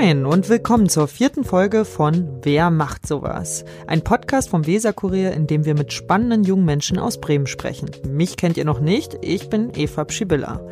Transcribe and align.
Moin 0.00 0.24
und 0.24 0.48
willkommen 0.48 0.88
zur 0.88 1.08
vierten 1.08 1.44
Folge 1.44 1.84
von 1.84 2.40
Wer 2.42 2.70
macht 2.70 3.06
sowas? 3.06 3.66
Ein 3.86 4.02
Podcast 4.02 4.48
vom 4.48 4.66
Weserkurier, 4.66 5.32
in 5.32 5.46
dem 5.46 5.66
wir 5.66 5.74
mit 5.74 5.92
spannenden 5.92 6.42
jungen 6.42 6.64
Menschen 6.64 6.98
aus 6.98 7.20
Bremen 7.20 7.46
sprechen. 7.46 7.90
Mich 8.08 8.38
kennt 8.38 8.56
ihr 8.56 8.64
noch 8.64 8.80
nicht, 8.80 9.18
ich 9.20 9.50
bin 9.50 9.72
Eva 9.76 10.06
Pschibilla. 10.06 10.66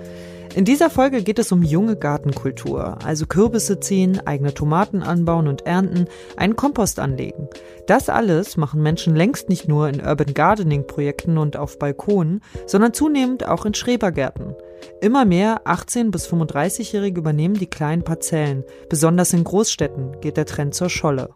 In 0.54 0.64
dieser 0.64 0.88
Folge 0.88 1.22
geht 1.22 1.38
es 1.38 1.52
um 1.52 1.62
junge 1.62 1.96
Gartenkultur, 1.96 3.04
also 3.04 3.26
Kürbisse 3.26 3.80
ziehen, 3.80 4.18
eigene 4.26 4.54
Tomaten 4.54 5.02
anbauen 5.02 5.46
und 5.46 5.66
ernten, 5.66 6.06
einen 6.38 6.56
Kompost 6.56 6.98
anlegen. 6.98 7.48
Das 7.86 8.08
alles 8.08 8.56
machen 8.56 8.82
Menschen 8.82 9.14
längst 9.14 9.50
nicht 9.50 9.68
nur 9.68 9.90
in 9.90 10.00
Urban 10.00 10.32
Gardening 10.32 10.86
Projekten 10.86 11.36
und 11.36 11.58
auf 11.58 11.78
Balkonen, 11.78 12.40
sondern 12.64 12.94
zunehmend 12.94 13.46
auch 13.46 13.66
in 13.66 13.74
Schrebergärten. 13.74 14.54
Immer 15.00 15.24
mehr 15.24 15.62
18- 15.64 16.10
bis 16.10 16.28
35-Jährige 16.28 17.20
übernehmen 17.20 17.54
die 17.54 17.66
kleinen 17.66 18.02
Parzellen. 18.02 18.64
Besonders 18.88 19.32
in 19.32 19.44
Großstädten 19.44 20.20
geht 20.20 20.36
der 20.36 20.46
Trend 20.46 20.74
zur 20.74 20.90
Scholle. 20.90 21.30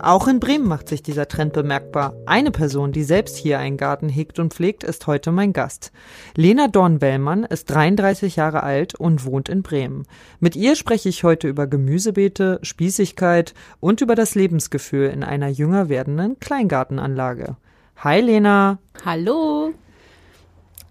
Auch 0.00 0.28
in 0.28 0.40
Bremen 0.40 0.68
macht 0.68 0.88
sich 0.88 1.02
dieser 1.02 1.26
Trend 1.26 1.54
bemerkbar. 1.54 2.14
Eine 2.26 2.50
Person, 2.50 2.92
die 2.92 3.02
selbst 3.02 3.36
hier 3.36 3.58
einen 3.58 3.78
Garten 3.78 4.08
hegt 4.08 4.38
und 4.38 4.52
pflegt, 4.52 4.84
ist 4.84 5.06
heute 5.06 5.32
mein 5.32 5.52
Gast. 5.52 5.90
Lena 6.34 6.68
Dornbellmann 6.68 7.44
ist 7.44 7.70
33 7.70 8.36
Jahre 8.36 8.62
alt 8.62 8.94
und 8.94 9.24
wohnt 9.24 9.48
in 9.48 9.62
Bremen. 9.62 10.06
Mit 10.38 10.54
ihr 10.54 10.76
spreche 10.76 11.08
ich 11.08 11.24
heute 11.24 11.48
über 11.48 11.66
Gemüsebeete, 11.66 12.58
Spießigkeit 12.62 13.54
und 13.80 14.02
über 14.02 14.14
das 14.14 14.34
Lebensgefühl 14.34 15.08
in 15.08 15.24
einer 15.24 15.48
jünger 15.48 15.88
werdenden 15.88 16.38
Kleingartenanlage. 16.40 17.56
Hi 17.96 18.20
Lena. 18.20 18.78
Hallo. 19.04 19.72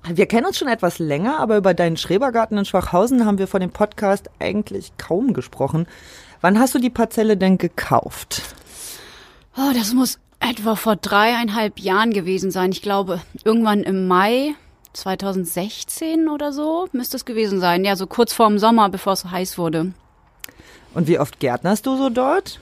Wir 0.08 0.27
kennen 0.27 0.45
uns 0.45 0.59
schon 0.59 0.68
etwas 0.68 1.00
länger, 1.00 1.40
aber 1.40 1.58
über 1.58 1.73
deinen 1.73 1.98
Schrebergarten 1.98 2.58
in 2.58 2.66
Schwachhausen 2.66 3.26
haben 3.26 3.40
wir 3.40 3.48
vor 3.48 3.59
dem 3.59 3.72
Podcast 3.72 4.30
eigentlich 4.39 4.92
kaum 4.97 5.34
gesprochen. 5.34 5.88
Wann 6.42 6.59
hast 6.59 6.75
du 6.75 6.80
die 6.80 6.92
Parzelle 6.92 7.38
denn 7.38 7.58
gekauft? 7.58 8.44
Oh, 9.58 9.72
das 9.73 9.94
muss 9.94 10.20
etwa 10.39 10.75
vor 10.75 10.95
dreieinhalb 10.95 11.80
Jahren 11.80 12.12
gewesen 12.12 12.52
sein. 12.52 12.72
Ich 12.72 12.84
glaube, 12.84 13.22
irgendwann 13.44 13.81
im 13.81 14.08
Mai 14.08 14.53
2016 14.94 16.30
oder 16.30 16.53
so 16.53 16.88
müsste 16.92 17.17
es 17.17 17.25
gewesen 17.25 17.59
sein. 17.59 17.84
Ja, 17.84 17.95
so 17.95 18.06
kurz 18.06 18.31
vorm 18.31 18.59
Sommer, 18.59 18.90
bevor 18.90 19.14
es 19.14 19.22
so 19.22 19.31
heiß 19.31 19.58
wurde. 19.58 19.94
Und 20.94 21.08
wie 21.08 21.19
oft 21.19 21.40
gärtnerst 21.40 21.86
du 21.86 21.97
so 21.97 22.09
dort? 22.09 22.59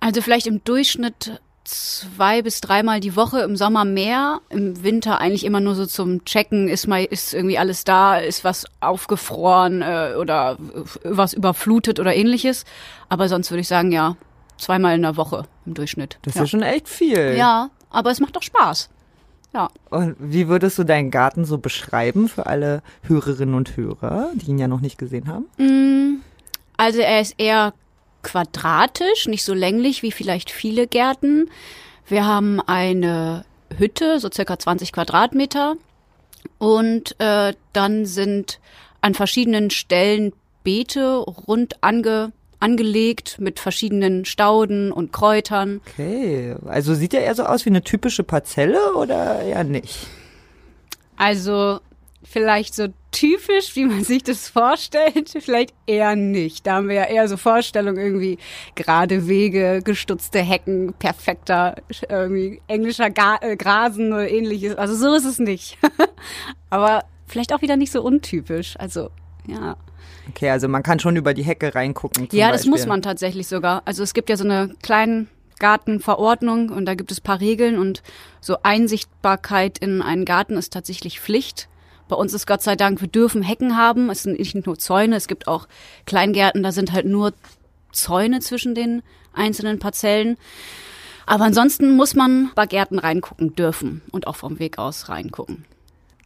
Also 0.00 0.20
vielleicht 0.20 0.46
im 0.46 0.64
Durchschnitt 0.64 1.40
zwei 1.66 2.42
bis 2.42 2.60
dreimal 2.60 3.00
die 3.00 3.16
Woche, 3.16 3.40
im 3.40 3.56
Sommer 3.56 3.84
mehr, 3.84 4.40
im 4.48 4.82
Winter 4.82 5.20
eigentlich 5.20 5.44
immer 5.44 5.60
nur 5.60 5.74
so 5.74 5.86
zum 5.86 6.24
Checken, 6.24 6.68
ist 6.68 6.86
mal 6.86 7.04
ist 7.04 7.34
irgendwie 7.34 7.58
alles 7.58 7.84
da, 7.84 8.16
ist 8.16 8.44
was 8.44 8.66
aufgefroren 8.80 9.82
äh, 9.82 10.14
oder 10.18 10.56
was 11.04 11.32
überflutet 11.32 12.00
oder 12.00 12.14
ähnliches. 12.14 12.64
Aber 13.08 13.28
sonst 13.28 13.50
würde 13.50 13.60
ich 13.60 13.68
sagen, 13.68 13.92
ja, 13.92 14.16
zweimal 14.58 14.94
in 14.94 15.02
der 15.02 15.16
Woche 15.16 15.44
im 15.64 15.74
Durchschnitt. 15.74 16.18
Das 16.22 16.34
ja. 16.34 16.42
ist 16.42 16.52
ja 16.52 16.58
schon 16.58 16.66
echt 16.66 16.88
viel. 16.88 17.34
Ja, 17.36 17.70
aber 17.90 18.10
es 18.10 18.20
macht 18.20 18.36
doch 18.36 18.42
Spaß. 18.42 18.88
Ja. 19.52 19.68
Und 19.90 20.16
wie 20.18 20.48
würdest 20.48 20.78
du 20.78 20.84
deinen 20.84 21.10
Garten 21.10 21.44
so 21.44 21.58
beschreiben 21.58 22.28
für 22.28 22.46
alle 22.46 22.82
Hörerinnen 23.02 23.54
und 23.54 23.76
Hörer, 23.76 24.30
die 24.34 24.50
ihn 24.50 24.58
ja 24.58 24.68
noch 24.68 24.80
nicht 24.80 24.98
gesehen 24.98 25.28
haben? 25.28 25.46
Mm, 25.56 26.20
also 26.76 27.00
er 27.00 27.20
ist 27.20 27.34
eher 27.38 27.72
quadratisch, 28.26 29.28
nicht 29.28 29.44
so 29.44 29.54
länglich 29.54 30.02
wie 30.02 30.10
vielleicht 30.10 30.50
viele 30.50 30.88
Gärten. 30.88 31.48
Wir 32.08 32.26
haben 32.26 32.60
eine 32.60 33.44
Hütte, 33.78 34.18
so 34.18 34.28
circa 34.32 34.58
20 34.58 34.92
Quadratmeter. 34.92 35.76
Und 36.58 37.18
äh, 37.20 37.54
dann 37.72 38.04
sind 38.04 38.58
an 39.00 39.14
verschiedenen 39.14 39.70
Stellen 39.70 40.32
Beete 40.64 41.18
rund 41.18 41.82
ange, 41.82 42.32
angelegt 42.58 43.36
mit 43.38 43.60
verschiedenen 43.60 44.24
Stauden 44.24 44.90
und 44.90 45.12
Kräutern. 45.12 45.80
Okay, 45.92 46.56
also 46.66 46.94
sieht 46.94 47.14
er 47.14 47.22
eher 47.22 47.34
so 47.36 47.44
aus 47.44 47.64
wie 47.64 47.70
eine 47.70 47.82
typische 47.82 48.24
Parzelle 48.24 48.94
oder 48.94 49.40
eher 49.42 49.62
nicht? 49.62 50.08
Also 51.16 51.78
vielleicht 52.24 52.74
so 52.74 52.88
typisch, 53.16 53.74
wie 53.76 53.86
man 53.86 54.04
sich 54.04 54.22
das 54.22 54.48
vorstellt, 54.50 55.30
vielleicht 55.40 55.74
eher 55.86 56.16
nicht. 56.16 56.66
Da 56.66 56.74
haben 56.74 56.88
wir 56.88 56.96
ja 56.96 57.04
eher 57.04 57.28
so 57.28 57.38
Vorstellungen 57.38 57.98
irgendwie 57.98 58.36
gerade 58.74 59.26
Wege, 59.26 59.80
gestutzte 59.82 60.40
Hecken, 60.40 60.92
perfekter 60.92 61.76
irgendwie 62.10 62.60
englischer 62.68 63.08
Ga 63.08 63.38
äh, 63.40 63.56
Grasen 63.56 64.12
oder 64.12 64.28
ähnliches. 64.28 64.76
Also 64.76 64.94
so 64.94 65.14
ist 65.14 65.24
es 65.24 65.38
nicht. 65.38 65.78
Aber 66.70 67.04
vielleicht 67.26 67.54
auch 67.54 67.62
wieder 67.62 67.76
nicht 67.76 67.90
so 67.90 68.02
untypisch. 68.02 68.78
Also 68.78 69.10
ja. 69.46 69.76
Okay, 70.28 70.50
also 70.50 70.68
man 70.68 70.82
kann 70.82 70.98
schon 70.98 71.16
über 71.16 71.32
die 71.32 71.44
Hecke 71.44 71.74
reingucken. 71.74 72.28
ja, 72.32 72.52
das 72.52 72.66
muss 72.66 72.84
man 72.84 73.00
tatsächlich 73.00 73.46
sogar. 73.46 73.80
Also 73.86 74.02
es 74.02 74.12
gibt 74.12 74.28
ja 74.28 74.36
so 74.36 74.44
eine 74.44 74.74
kleinen 74.82 75.28
Gartenverordnung 75.58 76.68
und 76.68 76.84
da 76.84 76.94
gibt 76.94 77.10
es 77.12 77.22
paar 77.22 77.40
Regeln 77.40 77.78
und 77.78 78.02
so 78.42 78.58
Einsichtbarkeit 78.62 79.78
in 79.78 80.02
einen 80.02 80.26
Garten 80.26 80.58
ist 80.58 80.74
tatsächlich 80.74 81.18
Pflicht. 81.18 81.68
Bei 82.08 82.16
uns 82.16 82.32
ist 82.34 82.46
Gott 82.46 82.62
sei 82.62 82.76
Dank, 82.76 83.00
wir 83.00 83.08
dürfen 83.08 83.42
Hecken 83.42 83.76
haben. 83.76 84.10
Es 84.10 84.22
sind 84.22 84.38
nicht 84.38 84.54
nur 84.66 84.78
Zäune, 84.78 85.16
es 85.16 85.28
gibt 85.28 85.48
auch 85.48 85.66
Kleingärten, 86.06 86.62
da 86.62 86.72
sind 86.72 86.92
halt 86.92 87.06
nur 87.06 87.32
Zäune 87.92 88.40
zwischen 88.40 88.74
den 88.74 89.02
einzelnen 89.32 89.78
Parzellen. 89.78 90.36
Aber 91.26 91.44
ansonsten 91.44 91.96
muss 91.96 92.14
man 92.14 92.52
bei 92.54 92.66
Gärten 92.66 92.98
reingucken 92.98 93.54
dürfen 93.54 94.02
und 94.12 94.26
auch 94.26 94.36
vom 94.36 94.58
Weg 94.58 94.78
aus 94.78 95.08
reingucken. 95.08 95.64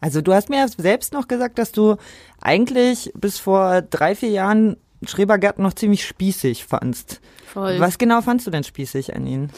Also 0.00 0.20
du 0.20 0.32
hast 0.32 0.48
mir 0.50 0.66
selbst 0.68 1.12
noch 1.12 1.28
gesagt, 1.28 1.58
dass 1.58 1.72
du 1.72 1.96
eigentlich 2.40 3.10
bis 3.14 3.38
vor 3.38 3.82
drei, 3.82 4.14
vier 4.14 4.30
Jahren 4.30 4.76
Schrebergärten 5.06 5.62
noch 5.62 5.74
ziemlich 5.74 6.06
spießig 6.06 6.64
fandst. 6.66 7.20
Voll. 7.46 7.80
Was 7.80 7.98
genau 7.98 8.20
fandst 8.20 8.46
du 8.46 8.50
denn 8.50 8.64
spießig 8.64 9.14
an 9.14 9.26
ihnen? 9.26 9.52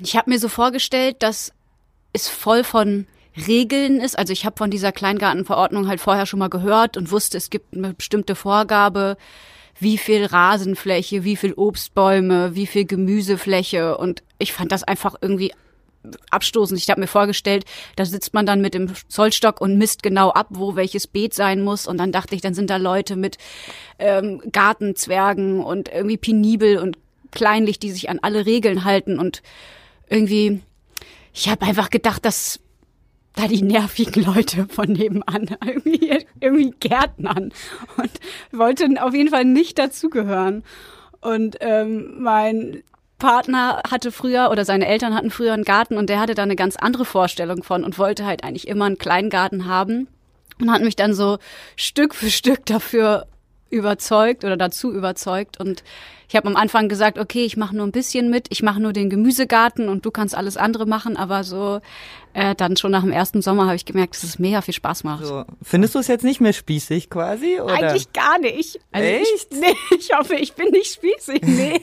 Ich 0.00 0.16
habe 0.16 0.30
mir 0.30 0.38
so 0.38 0.48
vorgestellt, 0.48 1.22
dass 1.22 1.52
es 2.12 2.28
voll 2.28 2.64
von 2.64 3.06
Regeln 3.36 4.00
ist. 4.00 4.18
Also 4.18 4.32
ich 4.32 4.44
habe 4.44 4.56
von 4.56 4.70
dieser 4.70 4.92
Kleingartenverordnung 4.92 5.88
halt 5.88 6.00
vorher 6.00 6.26
schon 6.26 6.38
mal 6.38 6.48
gehört 6.48 6.96
und 6.96 7.10
wusste, 7.10 7.36
es 7.36 7.50
gibt 7.50 7.74
eine 7.74 7.94
bestimmte 7.94 8.34
Vorgabe, 8.34 9.16
wie 9.78 9.98
viel 9.98 10.24
Rasenfläche, 10.24 11.24
wie 11.24 11.36
viel 11.36 11.52
Obstbäume, 11.52 12.54
wie 12.54 12.66
viel 12.66 12.86
Gemüsefläche. 12.86 13.98
Und 13.98 14.22
ich 14.38 14.52
fand 14.52 14.72
das 14.72 14.82
einfach 14.82 15.16
irgendwie 15.20 15.52
abstoßend. 16.30 16.80
Ich 16.80 16.88
habe 16.88 17.00
mir 17.00 17.06
vorgestellt, 17.06 17.64
da 17.96 18.04
sitzt 18.04 18.32
man 18.32 18.46
dann 18.46 18.60
mit 18.60 18.74
dem 18.74 18.92
Zollstock 19.08 19.60
und 19.60 19.76
misst 19.76 20.02
genau 20.02 20.30
ab, 20.30 20.46
wo 20.50 20.76
welches 20.76 21.06
Beet 21.06 21.34
sein 21.34 21.62
muss. 21.62 21.86
Und 21.86 21.98
dann 21.98 22.12
dachte 22.12 22.34
ich, 22.34 22.40
dann 22.40 22.54
sind 22.54 22.70
da 22.70 22.76
Leute 22.76 23.16
mit 23.16 23.38
ähm, 23.98 24.40
Gartenzwergen 24.52 25.62
und 25.62 25.88
irgendwie 25.92 26.16
penibel 26.16 26.78
und 26.78 26.96
kleinlich, 27.32 27.78
die 27.78 27.90
sich 27.90 28.08
an 28.08 28.20
alle 28.22 28.46
Regeln 28.46 28.84
halten. 28.84 29.18
Und 29.18 29.42
irgendwie, 30.08 30.60
ich 31.34 31.48
habe 31.48 31.66
einfach 31.66 31.90
gedacht, 31.90 32.24
dass 32.24 32.60
da 33.36 33.46
die 33.46 33.62
nervigen 33.62 34.24
Leute 34.24 34.66
von 34.68 34.92
nebenan 34.92 35.56
irgendwie, 35.64 36.24
irgendwie 36.40 36.74
Gärtnern 36.80 37.52
und 37.96 38.10
wollte 38.50 38.88
auf 39.00 39.14
jeden 39.14 39.30
Fall 39.30 39.44
nicht 39.44 39.78
dazugehören. 39.78 40.64
Und 41.20 41.56
ähm, 41.60 42.14
mein 42.18 42.82
Partner 43.18 43.82
hatte 43.88 44.10
früher 44.10 44.50
oder 44.50 44.64
seine 44.64 44.86
Eltern 44.86 45.14
hatten 45.14 45.30
früher 45.30 45.52
einen 45.52 45.64
Garten 45.64 45.96
und 45.96 46.10
der 46.10 46.20
hatte 46.20 46.34
da 46.34 46.42
eine 46.42 46.56
ganz 46.56 46.76
andere 46.76 47.04
Vorstellung 47.04 47.62
von 47.62 47.84
und 47.84 47.98
wollte 47.98 48.26
halt 48.26 48.42
eigentlich 48.42 48.68
immer 48.68 48.86
einen 48.86 48.98
Kleingarten 48.98 49.66
haben 49.66 50.08
und 50.60 50.70
hat 50.70 50.82
mich 50.82 50.96
dann 50.96 51.14
so 51.14 51.38
Stück 51.76 52.14
für 52.14 52.30
Stück 52.30 52.66
dafür 52.66 53.26
überzeugt 53.70 54.44
oder 54.44 54.56
dazu 54.56 54.92
überzeugt 54.92 55.58
und 55.58 55.82
ich 56.28 56.34
habe 56.34 56.48
am 56.48 56.56
Anfang 56.56 56.88
gesagt, 56.88 57.18
okay, 57.18 57.44
ich 57.44 57.56
mache 57.56 57.76
nur 57.76 57.86
ein 57.86 57.92
bisschen 57.92 58.30
mit, 58.30 58.48
ich 58.50 58.62
mache 58.62 58.80
nur 58.80 58.92
den 58.92 59.10
Gemüsegarten 59.10 59.88
und 59.88 60.04
du 60.04 60.10
kannst 60.10 60.34
alles 60.34 60.56
andere 60.56 60.86
machen, 60.86 61.16
aber 61.16 61.44
so 61.44 61.80
äh, 62.32 62.54
dann 62.54 62.76
schon 62.76 62.90
nach 62.90 63.02
dem 63.02 63.12
ersten 63.12 63.42
Sommer 63.42 63.66
habe 63.66 63.76
ich 63.76 63.84
gemerkt, 63.84 64.14
dass 64.14 64.24
es 64.24 64.38
mega 64.38 64.60
viel 64.60 64.74
Spaß 64.74 65.04
macht. 65.04 65.24
So. 65.24 65.44
Findest 65.62 65.94
du 65.94 66.00
es 66.00 66.08
jetzt 66.08 66.24
nicht 66.24 66.40
mehr 66.40 66.52
spießig 66.52 67.10
quasi? 67.10 67.60
Oder? 67.60 67.74
Eigentlich 67.74 68.12
gar 68.12 68.38
nicht. 68.40 68.80
Also 68.90 69.08
Echt? 69.08 69.48
Ich, 69.50 69.58
nee, 69.60 69.96
ich 69.96 70.10
hoffe, 70.12 70.34
ich 70.34 70.54
bin 70.54 70.70
nicht 70.70 70.92
spießig. 70.92 71.42
Nee. 71.46 71.80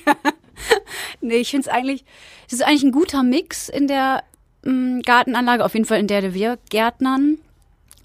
nee, 1.21 1.37
ich 1.37 1.49
finde 1.49 1.67
es 1.67 1.73
eigentlich, 1.73 2.05
es 2.47 2.53
ist 2.53 2.63
eigentlich 2.63 2.83
ein 2.83 2.91
guter 2.91 3.23
Mix 3.23 3.69
in 3.69 3.87
der 3.87 4.23
ähm, 4.65 5.01
Gartenanlage, 5.03 5.65
auf 5.65 5.73
jeden 5.73 5.85
Fall 5.85 5.99
in 5.99 6.07
der 6.07 6.33
wir 6.33 6.59
Gärtnern. 6.69 7.37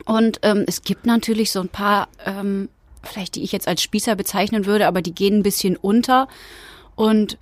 Und 0.04 0.38
ähm, 0.42 0.64
es 0.66 0.82
gibt 0.82 1.04
natürlich 1.04 1.50
so 1.50 1.60
ein 1.60 1.68
paar, 1.68 2.08
ähm, 2.24 2.70
vielleicht 3.02 3.34
die 3.34 3.42
ich 3.42 3.52
jetzt 3.52 3.68
als 3.68 3.82
Spießer 3.82 4.16
bezeichnen 4.16 4.66
würde, 4.66 4.86
aber 4.86 5.02
die 5.02 5.14
gehen 5.14 5.38
ein 5.38 5.42
bisschen 5.42 5.76
unter. 5.76 6.28
Und 6.94 7.38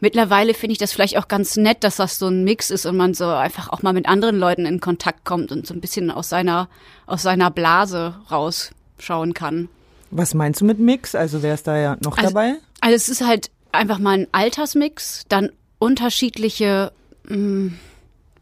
mittlerweile 0.00 0.54
finde 0.54 0.72
ich 0.72 0.78
das 0.78 0.92
vielleicht 0.92 1.16
auch 1.18 1.28
ganz 1.28 1.56
nett, 1.56 1.84
dass 1.84 1.96
das 1.96 2.18
so 2.18 2.28
ein 2.28 2.44
Mix 2.44 2.70
ist 2.70 2.86
und 2.86 2.96
man 2.96 3.14
so 3.14 3.26
einfach 3.28 3.68
auch 3.68 3.82
mal 3.82 3.92
mit 3.92 4.08
anderen 4.08 4.38
Leuten 4.38 4.66
in 4.66 4.80
Kontakt 4.80 5.24
kommt 5.24 5.52
und 5.52 5.66
so 5.66 5.74
ein 5.74 5.80
bisschen 5.80 6.10
aus 6.10 6.28
seiner, 6.28 6.68
aus 7.06 7.22
seiner 7.22 7.50
Blase 7.50 8.14
rausschauen 8.30 9.34
kann. 9.34 9.68
Was 10.10 10.34
meinst 10.34 10.60
du 10.60 10.64
mit 10.64 10.78
Mix? 10.78 11.14
Also 11.14 11.42
wer 11.42 11.54
ist 11.54 11.66
da 11.66 11.76
ja 11.76 11.96
noch 12.02 12.18
also, 12.18 12.30
dabei? 12.30 12.54
Also 12.80 12.96
es 12.96 13.08
ist 13.08 13.26
halt 13.26 13.50
einfach 13.72 13.98
mal 13.98 14.18
ein 14.18 14.26
Altersmix, 14.32 15.24
dann 15.28 15.50
unterschiedliche, 15.78 16.92
mh, 17.24 17.34
hm, 17.34 17.78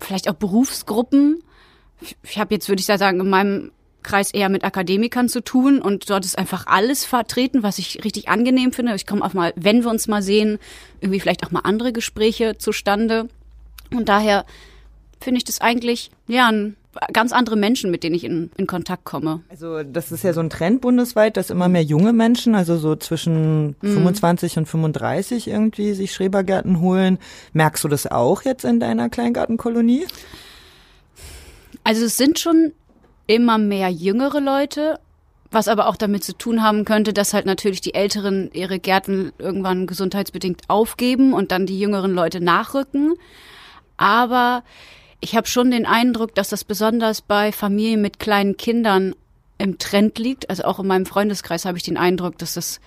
vielleicht 0.01 0.29
auch 0.29 0.35
Berufsgruppen. 0.35 1.43
Ich 2.23 2.39
habe 2.39 2.55
jetzt, 2.55 2.69
würde 2.69 2.81
ich 2.81 2.87
sagen, 2.87 3.21
in 3.21 3.29
meinem 3.29 3.73
Kreis 4.03 4.33
eher 4.33 4.49
mit 4.49 4.65
Akademikern 4.65 5.29
zu 5.29 5.43
tun 5.43 5.81
und 5.81 6.09
dort 6.09 6.25
ist 6.25 6.39
einfach 6.39 6.67
alles 6.67 7.05
vertreten, 7.05 7.63
was 7.63 7.79
ich 7.79 8.05
richtig 8.05 8.29
angenehm 8.29 8.73
finde. 8.73 8.95
Ich 8.95 9.07
komme 9.07 9.25
auch 9.25 9.35
mal, 9.35 9.53
wenn 9.57 9.83
wir 9.83 9.91
uns 9.91 10.09
mal 10.09 10.23
sehen, 10.23 10.59
irgendwie 11.01 11.21
vielleicht 11.21 11.45
auch 11.47 11.51
mal 11.51 11.61
andere 11.61 11.93
Gespräche 11.93 12.57
zustande. 12.59 13.29
Und 13.91 14.09
daher 14.09 14.45
finde 15.21 15.39
ich 15.39 15.45
das 15.45 15.61
eigentlich, 15.61 16.11
ja, 16.27 16.49
ein 16.49 16.77
ganz 17.13 17.33
andere 17.33 17.57
Menschen, 17.57 17.91
mit 17.91 18.03
denen 18.03 18.15
ich 18.15 18.25
in, 18.25 18.51
in 18.57 18.67
Kontakt 18.67 19.05
komme. 19.05 19.41
Also 19.49 19.83
das 19.83 20.11
ist 20.11 20.25
ja 20.25 20.33
so 20.33 20.41
ein 20.41 20.51
Trend 20.51 20.81
bundesweit, 20.81 21.37
dass 21.37 21.51
immer 21.51 21.69
mehr 21.69 21.83
junge 21.83 22.13
Menschen, 22.13 22.55
also 22.55 22.77
so 22.77 22.97
zwischen 22.97 23.77
mhm. 23.81 23.95
25 23.95 24.59
und 24.59 24.67
35 24.67 25.49
irgendwie 25.49 25.93
sich 25.93 26.13
Schrebergärten 26.13 26.81
holen. 26.81 27.19
Merkst 27.53 27.85
du 27.85 27.89
das 27.89 28.07
auch 28.07 28.43
jetzt 28.43 28.65
in 28.65 28.81
deiner 28.81 29.09
Kleingartenkolonie? 29.09 30.07
Also 31.85 32.05
es 32.05 32.17
sind 32.17 32.39
schon 32.39 32.73
immer 33.29 33.59
mehr 33.59 33.91
jüngere 33.91 34.41
Leute, 34.41 34.99
was 35.51 35.69
aber 35.69 35.87
auch 35.87 35.97
damit 35.97 36.25
zu 36.25 36.37
tun 36.37 36.63
haben 36.63 36.85
könnte, 36.85 37.13
dass 37.13 37.33
halt 37.33 37.47
natürlich 37.47 37.81
die 37.81 37.95
Älteren 37.95 38.51
ihre 38.53 38.81
Gärten 38.81 39.33
irgendwann 39.39 39.87
gesundheitsbedingt 39.87 40.63
aufgeben 40.69 41.33
und 41.33 41.53
dann 41.53 41.67
die 41.67 41.79
jüngeren 41.79 42.13
Leute 42.13 42.41
nachrücken. 42.41 43.15
Aber 43.97 44.65
ich 45.21 45.37
habe 45.37 45.47
schon 45.47 45.71
den 45.71 45.87
Eindruck, 45.87 46.35
dass 46.35 46.49
das 46.49 46.65
besonders 46.65 47.23
bei 47.23 47.53
Familien 47.53 48.03
mit 48.03 48.19
kleinen 48.19 48.57
Kindern 48.57 49.15
im 49.59 49.79
Trend 49.79 50.19
liegt. 50.19 50.51
Also 50.51 50.65
auch 50.65 50.81
in 50.81 50.87
meinem 50.87 51.07
Freundeskreis 51.07 51.65
habe 51.65 51.79
ich 51.79 51.85
den 51.85 51.97
Eindruck, 51.97 52.39
dass 52.39 52.55
das, 52.55 52.81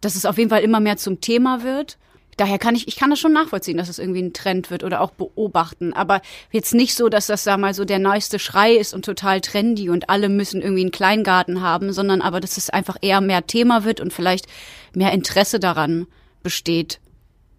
dass 0.00 0.14
es 0.14 0.26
auf 0.26 0.38
jeden 0.38 0.50
Fall 0.50 0.62
immer 0.62 0.80
mehr 0.80 0.96
zum 0.96 1.20
Thema 1.20 1.62
wird. 1.62 1.98
Daher 2.36 2.58
kann 2.58 2.74
ich, 2.74 2.88
ich 2.88 2.96
kann 2.96 3.10
das 3.10 3.18
schon 3.18 3.32
nachvollziehen, 3.32 3.76
dass 3.76 3.88
es 3.88 3.98
irgendwie 3.98 4.22
ein 4.22 4.32
Trend 4.32 4.70
wird 4.70 4.84
oder 4.84 5.00
auch 5.00 5.10
beobachten. 5.10 5.92
Aber 5.92 6.20
jetzt 6.50 6.74
nicht 6.74 6.94
so, 6.94 7.08
dass 7.08 7.26
das 7.26 7.44
da 7.44 7.56
mal 7.56 7.74
so 7.74 7.84
der 7.84 7.98
neueste 7.98 8.38
Schrei 8.38 8.74
ist 8.74 8.94
und 8.94 9.04
total 9.04 9.40
trendy 9.40 9.90
und 9.90 10.10
alle 10.10 10.28
müssen 10.28 10.62
irgendwie 10.62 10.82
einen 10.82 10.90
Kleingarten 10.90 11.60
haben, 11.60 11.92
sondern 11.92 12.20
aber, 12.20 12.40
dass 12.40 12.56
es 12.56 12.70
einfach 12.70 12.96
eher 13.00 13.20
mehr 13.20 13.46
Thema 13.46 13.84
wird 13.84 14.00
und 14.00 14.12
vielleicht 14.12 14.46
mehr 14.94 15.12
Interesse 15.12 15.60
daran 15.60 16.06
besteht 16.42 17.00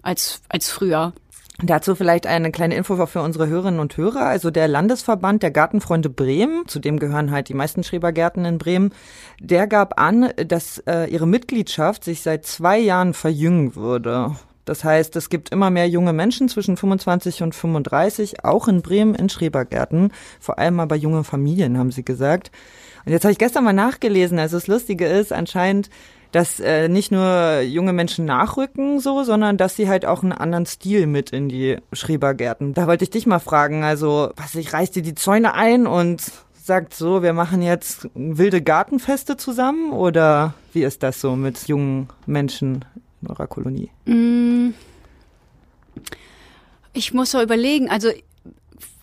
als, 0.02 0.42
als 0.50 0.70
früher. 0.70 1.14
Dazu 1.64 1.96
vielleicht 1.96 2.28
eine 2.28 2.52
kleine 2.52 2.76
Info 2.76 3.06
für 3.06 3.22
unsere 3.22 3.48
Hörerinnen 3.48 3.80
und 3.80 3.96
Hörer. 3.96 4.26
Also 4.26 4.52
der 4.52 4.68
Landesverband 4.68 5.42
der 5.42 5.52
Gartenfreunde 5.52 6.10
Bremen, 6.10 6.68
zu 6.68 6.80
dem 6.80 7.00
gehören 7.00 7.32
halt 7.32 7.48
die 7.48 7.54
meisten 7.54 7.84
Schrebergärten 7.84 8.44
in 8.44 8.58
Bremen, 8.58 8.94
der 9.40 9.66
gab 9.68 10.00
an, 10.00 10.32
dass 10.48 10.80
äh, 10.80 11.10
ihre 11.10 11.28
Mitgliedschaft 11.28 12.04
sich 12.04 12.22
seit 12.22 12.46
zwei 12.46 12.78
Jahren 12.78 13.14
verjüngen 13.14 13.76
würde. 13.76 14.36
Das 14.66 14.84
heißt, 14.84 15.16
es 15.16 15.30
gibt 15.30 15.50
immer 15.50 15.70
mehr 15.70 15.88
junge 15.88 16.14
Menschen 16.14 16.50
zwischen 16.50 16.76
25 16.76 17.44
und 17.44 17.56
35, 17.56 18.44
auch 18.44 18.68
in 18.68 18.82
Bremen 18.82 19.16
in 19.16 19.30
Schrebergärten, 19.30 20.12
vor 20.40 20.60
allem 20.60 20.80
aber 20.80 20.96
junge 20.96 21.24
Familien, 21.24 21.78
haben 21.78 21.92
sie 21.92 22.04
gesagt. 22.04 22.52
Und 23.06 23.12
jetzt 23.12 23.24
habe 23.24 23.32
ich 23.32 23.38
gestern 23.38 23.64
mal 23.64 23.74
nachgelesen, 23.74 24.40
also 24.40 24.58
das 24.58 24.68
Lustige 24.68 25.06
ist, 25.06 25.32
anscheinend 25.32 25.90
dass 26.32 26.60
äh, 26.60 26.90
nicht 26.90 27.14
nur 27.14 27.62
junge 27.62 27.94
Menschen 27.94 28.26
nachrücken 28.26 29.00
so, 29.00 29.24
sondern 29.24 29.56
dass 29.56 29.78
sie 29.78 29.88
halt 29.88 30.06
auch 30.06 30.22
einen 30.22 30.34
anderen 30.34 30.66
Stil 30.66 31.08
mit 31.08 31.30
in 31.30 31.48
die 31.48 31.78
Schrebergärten. 31.94 32.74
Da 32.74 32.88
wollte 32.88 33.06
ich 33.06 33.10
dich 33.10 33.26
mal 33.26 33.40
fragen, 33.40 33.86
also 33.86 34.32
was 34.36 34.54
ich 34.56 34.74
reißt 34.74 34.98
dir 34.98 35.02
die 35.02 35.16
Zäune 35.16 35.54
ein 35.54 35.88
und 35.88 36.24
sagt 36.62 36.94
so, 36.94 37.24
wir 37.24 37.32
machen 37.32 37.62
jetzt 37.62 38.10
wilde 38.16 38.62
Gartenfeste 38.62 39.38
zusammen 39.38 39.94
oder 39.94 40.56
wie 40.74 40.84
ist 40.84 41.04
das 41.04 41.22
so 41.22 41.38
mit 41.38 41.70
jungen 41.70 42.10
Menschen 42.26 42.84
in 43.26 43.32
eurer 43.32 43.48
Kolonie? 43.48 43.90
Mm. 44.06 44.74
Ich 46.94 47.14
muss 47.14 47.32
so 47.32 47.42
überlegen, 47.42 47.90
also 47.90 48.10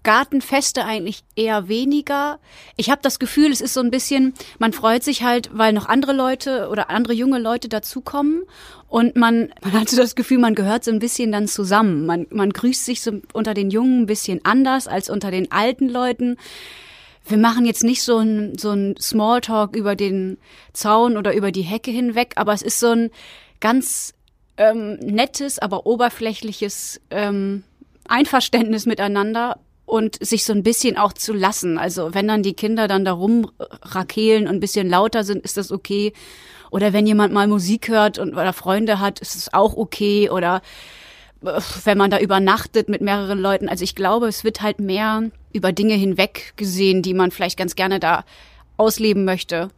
Gartenfeste 0.03 0.85
eigentlich 0.85 1.23
eher 1.37 1.69
weniger. 1.69 2.41
Ich 2.77 2.91
habe 2.91 3.03
das 3.03 3.19
Gefühl, 3.19 3.53
es 3.53 3.61
ist 3.61 3.75
so 3.75 3.81
ein 3.81 3.91
bisschen, 3.91 4.35
man 4.59 4.73
freut 4.73 5.05
sich 5.05 5.23
halt, 5.23 5.51
weil 5.53 5.73
noch 5.73 5.89
andere 5.89 6.13
Leute 6.13 6.69
oder 6.71 6.91
andere 6.91 7.13
junge 7.13 7.39
Leute 7.39 7.69
dazukommen 7.69 8.43
und 8.89 9.17
man, 9.17 9.53
man 9.63 9.73
hat 9.73 9.89
so 9.89 9.97
das 9.97 10.15
Gefühl, 10.15 10.39
man 10.39 10.55
gehört 10.55 10.85
so 10.85 10.91
ein 10.91 10.99
bisschen 10.99 11.33
dann 11.33 11.47
zusammen. 11.47 12.05
Man, 12.05 12.27
man 12.31 12.51
grüßt 12.51 12.85
sich 12.85 13.01
so 13.01 13.13
unter 13.33 13.55
den 13.55 13.71
Jungen 13.71 14.03
ein 14.03 14.07
bisschen 14.07 14.41
anders 14.45 14.89
als 14.89 15.09
unter 15.09 15.31
den 15.31 15.51
alten 15.53 15.89
Leuten. 15.89 16.37
Wir 17.25 17.39
machen 17.39 17.65
jetzt 17.65 17.85
nicht 17.85 18.03
so 18.03 18.19
ein, 18.19 18.59
so 18.59 18.71
ein 18.73 18.97
Smalltalk 19.01 19.77
über 19.77 19.95
den 19.95 20.39
Zaun 20.73 21.17
oder 21.17 21.35
über 21.35 21.53
die 21.53 21.63
Hecke 21.63 21.93
hinweg, 21.93 22.33
aber 22.37 22.53
es 22.53 22.63
ist 22.63 22.81
so 22.81 22.89
ein 22.89 23.11
ganz 23.63 24.13
ähm, 24.59 24.97
nettes, 24.97 25.59
aber 25.59 25.87
oberflächliches 25.87 27.01
ähm, 27.11 27.63
Einverständnis 28.07 28.85
miteinander 28.85 29.59
und 29.87 30.23
sich 30.25 30.45
so 30.45 30.53
ein 30.53 30.63
bisschen 30.63 30.99
auch 30.99 31.15
zu 31.15 31.33
lassen. 31.33 31.79
Also 31.79 32.13
wenn 32.13 32.29
dann 32.29 32.43
die 32.43 32.55
Kinder 32.55 32.89
dann 32.89 33.05
da 33.05 33.13
rumrakehlen 33.13 34.47
und 34.47 34.57
ein 34.57 34.61
bisschen 34.61 34.91
lauter 34.91 35.25
sind, 35.25 35.45
ist 35.45 35.57
das 35.57 35.73
okay. 35.73 36.13
Oder 36.71 36.93
wenn 36.93 37.07
jemand 37.07 37.33
mal 37.33 37.47
Musik 37.47 37.89
hört 37.89 38.19
und 38.19 38.33
oder 38.33 38.53
Freunde 38.53 39.01
hat, 39.01 39.21
ist 39.21 39.37
es 39.37 39.55
auch 39.55 39.77
okay. 39.77 40.29
Oder 40.29 40.61
äh, 41.45 41.61
wenn 41.85 41.99
man 41.99 42.11
da 42.11 42.19
übernachtet 42.19 42.89
mit 42.89 43.01
mehreren 43.01 43.39
Leuten. 43.39 43.69
Also 43.69 43.85
ich 43.85 43.95
glaube, 43.95 44.29
es 44.29 44.45
wird 44.45 44.61
halt 44.61 44.81
mehr 44.81 45.31
über 45.53 45.73
Dinge 45.73 45.95
hinweg 45.95 46.55
gesehen, 46.57 47.03
die 47.03 47.15
man 47.15 47.31
vielleicht 47.31 47.59
ganz 47.59 47.75
gerne 47.77 48.01
da 48.01 48.25
ausleben 48.77 49.25
möchte. 49.25 49.69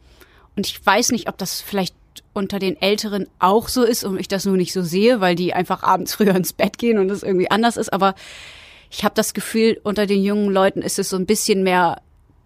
Und 0.56 0.66
ich 0.66 0.84
weiß 0.84 1.10
nicht, 1.12 1.28
ob 1.28 1.36
das 1.36 1.60
vielleicht 1.60 1.94
unter 2.34 2.58
den 2.58 2.80
Älteren 2.80 3.26
auch 3.38 3.68
so 3.68 3.84
ist 3.84 4.04
und 4.04 4.20
ich 4.20 4.28
das 4.28 4.44
nur 4.44 4.56
nicht 4.56 4.72
so 4.72 4.82
sehe, 4.82 5.20
weil 5.20 5.34
die 5.34 5.54
einfach 5.54 5.82
abends 5.82 6.14
früher 6.16 6.34
ins 6.34 6.52
Bett 6.52 6.78
gehen 6.78 6.98
und 6.98 7.10
es 7.10 7.22
irgendwie 7.22 7.50
anders 7.50 7.76
ist. 7.76 7.92
Aber 7.92 8.14
ich 8.90 9.04
habe 9.04 9.14
das 9.14 9.34
Gefühl, 9.34 9.80
unter 9.82 10.06
den 10.06 10.22
jungen 10.22 10.50
Leuten 10.50 10.82
ist 10.82 10.98
es 10.98 11.08
so 11.08 11.16
ein 11.16 11.26
bisschen 11.26 11.62
mehr 11.62 12.02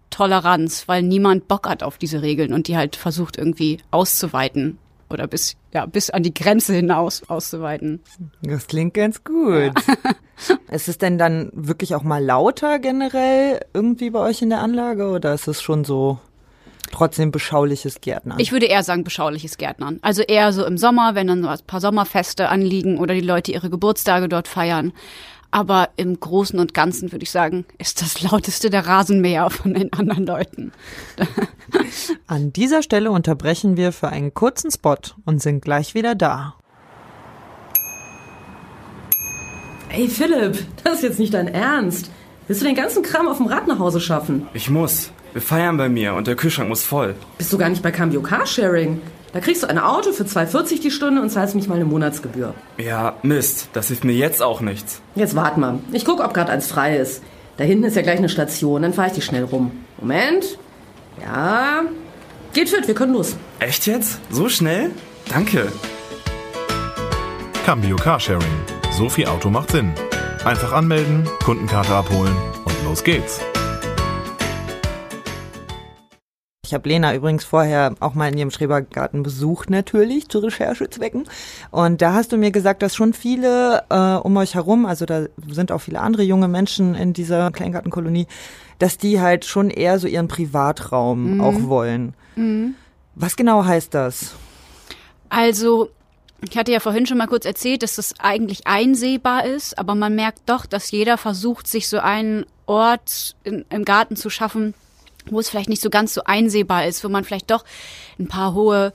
Toleranz, 0.09 0.87
weil 0.87 1.03
niemand 1.03 1.47
Bock 1.47 1.67
hat 1.67 1.83
auf 1.83 1.97
diese 1.97 2.21
Regeln 2.21 2.53
und 2.53 2.67
die 2.67 2.77
halt 2.77 2.95
versucht 2.95 3.37
irgendwie 3.37 3.79
auszuweiten 3.91 4.79
oder 5.09 5.27
bis 5.27 5.55
ja 5.73 5.85
bis 5.85 6.09
an 6.09 6.23
die 6.23 6.33
Grenze 6.33 6.73
hinaus 6.73 7.27
auszuweiten. 7.29 8.01
Das 8.41 8.67
klingt 8.67 8.93
ganz 8.93 9.23
gut. 9.23 9.73
Ja. 9.73 10.55
ist 10.71 10.87
es 10.87 10.97
denn 10.97 11.17
dann 11.17 11.51
wirklich 11.53 11.95
auch 11.95 12.03
mal 12.03 12.23
lauter 12.23 12.79
generell 12.79 13.59
irgendwie 13.73 14.09
bei 14.09 14.19
euch 14.19 14.41
in 14.41 14.49
der 14.49 14.61
Anlage 14.61 15.09
oder 15.09 15.33
ist 15.33 15.47
es 15.47 15.61
schon 15.61 15.83
so 15.83 16.19
trotzdem 16.91 17.31
beschauliches 17.31 18.01
Gärtnern? 18.01 18.39
Ich 18.39 18.51
würde 18.51 18.65
eher 18.65 18.83
sagen 18.83 19.03
beschauliches 19.03 19.57
Gärtnern. 19.57 19.99
Also 20.01 20.21
eher 20.21 20.53
so 20.53 20.65
im 20.65 20.77
Sommer, 20.77 21.15
wenn 21.15 21.27
dann 21.27 21.43
so 21.43 21.49
ein 21.49 21.59
paar 21.65 21.81
Sommerfeste 21.81 22.49
anliegen 22.49 22.97
oder 22.97 23.13
die 23.13 23.21
Leute 23.21 23.51
ihre 23.51 23.69
Geburtstage 23.69 24.29
dort 24.29 24.47
feiern. 24.47 24.93
Aber 25.51 25.89
im 25.95 26.19
Großen 26.19 26.59
und 26.59 26.75
Ganzen 26.75 27.11
würde 27.11 27.23
ich 27.23 27.31
sagen, 27.31 27.65
ist 27.79 28.01
das 28.01 28.21
lauteste 28.21 28.69
der 28.69 28.85
Rasenmäher 28.85 29.49
von 29.49 29.73
den 29.73 29.91
anderen 29.93 30.25
Leuten. 30.25 30.71
An 32.27 32.53
dieser 32.53 32.83
Stelle 32.83 33.11
unterbrechen 33.11 33.77
wir 33.77 33.91
für 33.91 34.09
einen 34.09 34.33
kurzen 34.33 34.71
Spot 34.71 34.97
und 35.25 35.41
sind 35.41 35.61
gleich 35.61 35.95
wieder 35.95 36.15
da. 36.15 36.55
Ey 39.89 40.07
Philipp, 40.07 40.65
das 40.83 40.97
ist 40.97 41.03
jetzt 41.03 41.19
nicht 41.19 41.33
dein 41.33 41.47
Ernst. 41.47 42.11
Willst 42.49 42.63
du 42.63 42.65
den 42.65 42.75
ganzen 42.75 43.03
Kram 43.03 43.27
auf 43.27 43.37
dem 43.37 43.45
Rad 43.45 43.67
nach 43.67 43.77
Hause 43.77 44.01
schaffen? 44.01 44.47
Ich 44.55 44.71
muss. 44.71 45.11
Wir 45.33 45.41
feiern 45.41 45.77
bei 45.77 45.87
mir 45.87 46.15
und 46.15 46.25
der 46.25 46.35
Kühlschrank 46.35 46.67
muss 46.67 46.83
voll. 46.83 47.13
Bist 47.37 47.53
du 47.53 47.59
gar 47.59 47.69
nicht 47.69 47.83
bei 47.83 47.91
Cambio 47.91 48.23
Carsharing? 48.23 49.01
Da 49.33 49.39
kriegst 49.39 49.61
du 49.61 49.67
ein 49.67 49.77
Auto 49.77 50.13
für 50.13 50.23
2,40 50.23 50.81
die 50.81 50.89
Stunde 50.89 51.21
und 51.21 51.29
zahlst 51.29 51.53
mich 51.53 51.67
mal 51.67 51.75
eine 51.75 51.85
Monatsgebühr. 51.85 52.55
Ja, 52.79 53.17
Mist. 53.21 53.69
Das 53.73 53.89
hilft 53.89 54.03
mir 54.03 54.13
jetzt 54.13 54.41
auch 54.41 54.61
nichts. 54.61 54.99
Jetzt 55.13 55.35
wart 55.35 55.59
mal. 55.59 55.77
Ich 55.91 56.05
guck, 56.05 56.25
ob 56.25 56.33
gerade 56.33 56.51
eins 56.51 56.65
frei 56.65 56.97
ist. 56.97 57.21
Da 57.57 57.65
hinten 57.65 57.83
ist 57.83 57.95
ja 57.95 58.01
gleich 58.01 58.17
eine 58.17 58.29
Station, 58.29 58.81
dann 58.81 58.93
fahre 58.93 59.09
ich 59.09 59.13
dich 59.13 59.25
schnell 59.25 59.43
rum. 59.43 59.69
Moment. 59.99 60.57
Ja. 61.21 61.83
Geht 62.53 62.69
fit, 62.69 62.87
wir 62.87 62.95
können 62.95 63.13
los. 63.13 63.35
Echt 63.59 63.85
jetzt? 63.85 64.19
So 64.31 64.49
schnell? 64.49 64.89
Danke. 65.31 65.71
Cambio 67.63 67.95
Carsharing. 67.95 68.41
So 68.89 69.07
viel 69.07 69.27
Auto 69.27 69.51
macht 69.51 69.69
Sinn. 69.69 69.93
Einfach 70.45 70.71
anmelden, 70.71 71.27
Kundenkarte 71.43 71.93
abholen 71.93 72.35
und 72.63 72.85
los 72.85 73.03
geht's. 73.03 73.41
Ich 76.65 76.73
habe 76.73 76.87
Lena 76.87 77.13
übrigens 77.13 77.43
vorher 77.43 77.95
auch 77.99 78.13
mal 78.13 78.31
in 78.31 78.37
ihrem 78.37 78.51
Schrebergarten 78.51 79.21
besucht, 79.21 79.69
natürlich, 79.69 80.29
zu 80.29 80.39
Recherchezwecken. 80.39 81.27
Und 81.71 82.01
da 82.01 82.13
hast 82.13 82.31
du 82.31 82.37
mir 82.37 82.51
gesagt, 82.51 82.83
dass 82.83 82.95
schon 82.95 83.13
viele 83.13 83.83
äh, 83.89 84.15
um 84.15 84.37
euch 84.37 84.55
herum, 84.55 84.85
also 84.85 85.05
da 85.05 85.25
sind 85.47 85.71
auch 85.71 85.79
viele 85.81 85.99
andere 85.99 86.23
junge 86.23 86.47
Menschen 86.47 86.95
in 86.95 87.11
dieser 87.11 87.51
Kleingartenkolonie, 87.51 88.27
dass 88.77 88.97
die 88.97 89.19
halt 89.19 89.43
schon 89.45 89.69
eher 89.69 89.99
so 89.99 90.07
ihren 90.07 90.29
Privatraum 90.29 91.33
mhm. 91.33 91.41
auch 91.41 91.63
wollen. 91.63 92.13
Mhm. 92.35 92.75
Was 93.15 93.35
genau 93.35 93.65
heißt 93.65 93.93
das? 93.93 94.35
Also 95.27 95.89
ich 96.47 96.57
hatte 96.57 96.71
ja 96.71 96.79
vorhin 96.79 97.05
schon 97.05 97.17
mal 97.17 97.27
kurz 97.27 97.45
erzählt, 97.45 97.83
dass 97.83 97.95
das 97.95 98.13
eigentlich 98.19 98.65
einsehbar 98.67 99.45
ist, 99.45 99.77
aber 99.77 99.95
man 99.95 100.15
merkt 100.15 100.41
doch, 100.47 100.65
dass 100.65 100.91
jeder 100.91 101.17
versucht, 101.17 101.67
sich 101.67 101.87
so 101.87 101.99
einen 101.99 102.45
Ort 102.65 103.35
in, 103.43 103.65
im 103.69 103.83
Garten 103.83 104.15
zu 104.15 104.29
schaffen, 104.29 104.73
wo 105.25 105.39
es 105.39 105.49
vielleicht 105.49 105.69
nicht 105.69 105.81
so 105.81 105.89
ganz 105.89 106.13
so 106.13 106.23
einsehbar 106.23 106.85
ist, 106.85 107.03
wo 107.03 107.09
man 107.09 107.23
vielleicht 107.23 107.51
doch 107.51 107.65
ein 108.17 108.27
paar 108.27 108.53
hohe 108.53 108.93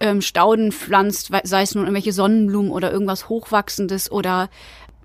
ähm, 0.00 0.22
Stauden 0.22 0.72
pflanzt, 0.72 1.30
sei 1.44 1.62
es 1.62 1.74
nun 1.74 1.84
irgendwelche 1.84 2.12
Sonnenblumen 2.12 2.70
oder 2.70 2.90
irgendwas 2.90 3.28
Hochwachsendes 3.28 4.10
oder 4.10 4.48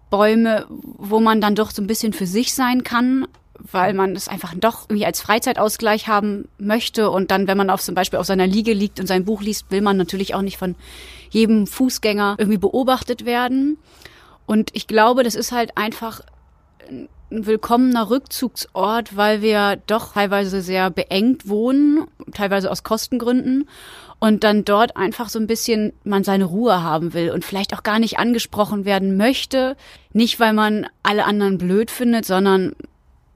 Bäume, 0.09 0.67
wo 0.69 1.19
man 1.19 1.41
dann 1.41 1.55
doch 1.55 1.71
so 1.71 1.81
ein 1.81 1.87
bisschen 1.87 2.13
für 2.13 2.27
sich 2.27 2.53
sein 2.53 2.83
kann, 2.83 3.27
weil 3.71 3.93
man 3.93 4.15
es 4.15 4.27
einfach 4.27 4.53
doch 4.55 4.89
irgendwie 4.89 5.05
als 5.05 5.21
Freizeitausgleich 5.21 6.07
haben 6.07 6.47
möchte. 6.57 7.09
Und 7.09 7.31
dann, 7.31 7.47
wenn 7.47 7.57
man 7.57 7.69
auf 7.69 7.81
zum 7.81 7.95
Beispiel 7.95 8.19
auf 8.19 8.25
seiner 8.25 8.47
Liege 8.47 8.73
liegt 8.73 8.99
und 8.99 9.07
sein 9.07 9.25
Buch 9.25 9.41
liest, 9.41 9.71
will 9.71 9.81
man 9.81 9.97
natürlich 9.97 10.35
auch 10.35 10.41
nicht 10.41 10.57
von 10.57 10.75
jedem 11.29 11.65
Fußgänger 11.65 12.35
irgendwie 12.37 12.57
beobachtet 12.57 13.25
werden. 13.25 13.77
Und 14.45 14.71
ich 14.73 14.87
glaube, 14.87 15.23
das 15.23 15.35
ist 15.35 15.51
halt 15.51 15.77
einfach 15.77 16.21
ein 16.89 17.09
willkommener 17.45 18.09
Rückzugsort, 18.09 19.15
weil 19.15 19.41
wir 19.41 19.77
doch 19.87 20.13
teilweise 20.13 20.61
sehr 20.61 20.89
beengt 20.91 21.47
wohnen, 21.47 22.05
teilweise 22.33 22.69
aus 22.69 22.83
Kostengründen 22.83 23.67
und 24.19 24.43
dann 24.43 24.63
dort 24.63 24.95
einfach 24.95 25.29
so 25.29 25.39
ein 25.39 25.47
bisschen 25.47 25.93
man 26.03 26.23
seine 26.23 26.45
Ruhe 26.45 26.83
haben 26.83 27.13
will 27.13 27.31
und 27.31 27.43
vielleicht 27.43 27.73
auch 27.73 27.83
gar 27.83 27.99
nicht 27.99 28.19
angesprochen 28.19 28.85
werden 28.85 29.17
möchte, 29.17 29.75
nicht 30.11 30.39
weil 30.39 30.53
man 30.53 30.87
alle 31.01 31.25
anderen 31.25 31.57
blöd 31.57 31.89
findet, 31.89 32.25
sondern 32.25 32.75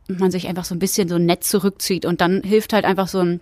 man 0.08 0.32
sich 0.32 0.48
einfach 0.48 0.66
so 0.66 0.76
ein 0.76 0.80
bisschen 0.80 1.10
so 1.10 1.18
nett 1.18 1.44
zurückzieht 1.44 2.06
und 2.06 2.22
dann 2.22 2.42
hilft 2.44 2.74
halt 2.74 2.86
einfach 2.86 3.08
so 3.08 3.20
ein 3.20 3.42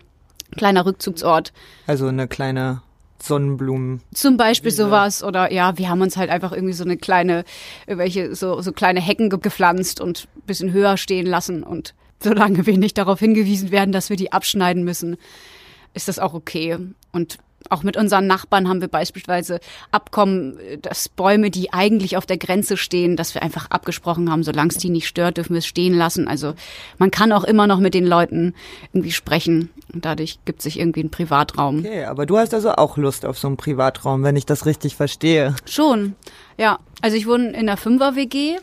kleiner 0.55 0.85
Rückzugsort. 0.85 1.53
Also 1.87 2.07
eine 2.07 2.27
kleine 2.27 2.81
Sonnenblumen. 3.21 4.01
Zum 4.13 4.37
Beispiel 4.37 4.71
Wiese. 4.71 4.85
sowas 4.85 5.23
oder 5.23 5.51
ja, 5.51 5.77
wir 5.77 5.89
haben 5.89 6.01
uns 6.01 6.17
halt 6.17 6.29
einfach 6.29 6.51
irgendwie 6.51 6.73
so 6.73 6.83
eine 6.83 6.97
kleine, 6.97 7.43
irgendwelche 7.87 8.35
so, 8.35 8.61
so 8.61 8.71
kleine 8.71 9.01
Hecken 9.01 9.29
gepflanzt 9.29 10.01
und 10.01 10.27
bisschen 10.45 10.71
höher 10.71 10.97
stehen 10.97 11.25
lassen 11.25 11.63
und 11.63 11.93
solange 12.21 12.65
wir 12.65 12.77
nicht 12.77 12.97
darauf 12.97 13.19
hingewiesen 13.19 13.71
werden, 13.71 13.91
dass 13.91 14.09
wir 14.09 14.17
die 14.17 14.31
abschneiden 14.31 14.83
müssen, 14.83 15.17
ist 15.93 16.07
das 16.07 16.19
auch 16.19 16.33
okay. 16.33 16.77
Und 17.11 17.37
auch 17.71 17.83
mit 17.83 17.97
unseren 17.97 18.27
Nachbarn 18.27 18.67
haben 18.67 18.81
wir 18.81 18.87
beispielsweise 18.87 19.59
Abkommen, 19.91 20.57
dass 20.81 21.09
Bäume, 21.09 21.51
die 21.51 21.73
eigentlich 21.73 22.17
auf 22.17 22.25
der 22.25 22.37
Grenze 22.37 22.77
stehen, 22.77 23.15
dass 23.15 23.33
wir 23.33 23.43
einfach 23.43 23.69
abgesprochen 23.71 24.31
haben, 24.31 24.43
solange 24.43 24.69
es 24.69 24.77
die 24.77 24.89
nicht 24.89 25.07
stört, 25.07 25.37
dürfen 25.37 25.53
wir 25.53 25.59
es 25.59 25.65
stehen 25.65 25.93
lassen. 25.93 26.27
Also 26.27 26.53
man 26.97 27.11
kann 27.11 27.31
auch 27.31 27.43
immer 27.43 27.67
noch 27.67 27.79
mit 27.79 27.93
den 27.93 28.05
Leuten 28.05 28.53
irgendwie 28.93 29.11
sprechen 29.11 29.69
und 29.93 30.05
dadurch 30.05 30.39
gibt 30.45 30.61
sich 30.61 30.79
irgendwie 30.79 31.03
ein 31.03 31.11
Privatraum. 31.11 31.79
Okay, 31.79 32.05
aber 32.05 32.25
du 32.25 32.37
hast 32.37 32.53
also 32.53 32.71
auch 32.73 32.97
Lust 32.97 33.25
auf 33.25 33.37
so 33.37 33.47
einen 33.47 33.57
Privatraum, 33.57 34.23
wenn 34.23 34.35
ich 34.35 34.45
das 34.45 34.65
richtig 34.65 34.95
verstehe. 34.95 35.55
Schon, 35.65 36.15
ja. 36.57 36.79
Also 37.01 37.17
ich 37.17 37.27
wohne 37.27 37.49
in 37.49 37.55
einer 37.55 37.77
Fünfer-WG 37.77 38.57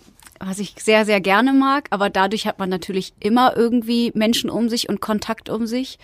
was 0.45 0.59
ich 0.59 0.75
sehr, 0.79 1.05
sehr 1.05 1.21
gerne 1.21 1.53
mag, 1.53 1.87
aber 1.91 2.11
dadurch 2.11 2.47
hat 2.47 2.59
man 2.59 2.69
natürlich 2.69 3.15
immer 3.21 3.57
irgendwie 3.57 4.11
Menschen 4.15 4.51
um 4.51 4.69
sich 4.69 4.89
und 4.89 5.01
Kontakt 5.01 5.49
um 5.49 5.67
sich. 5.67 5.99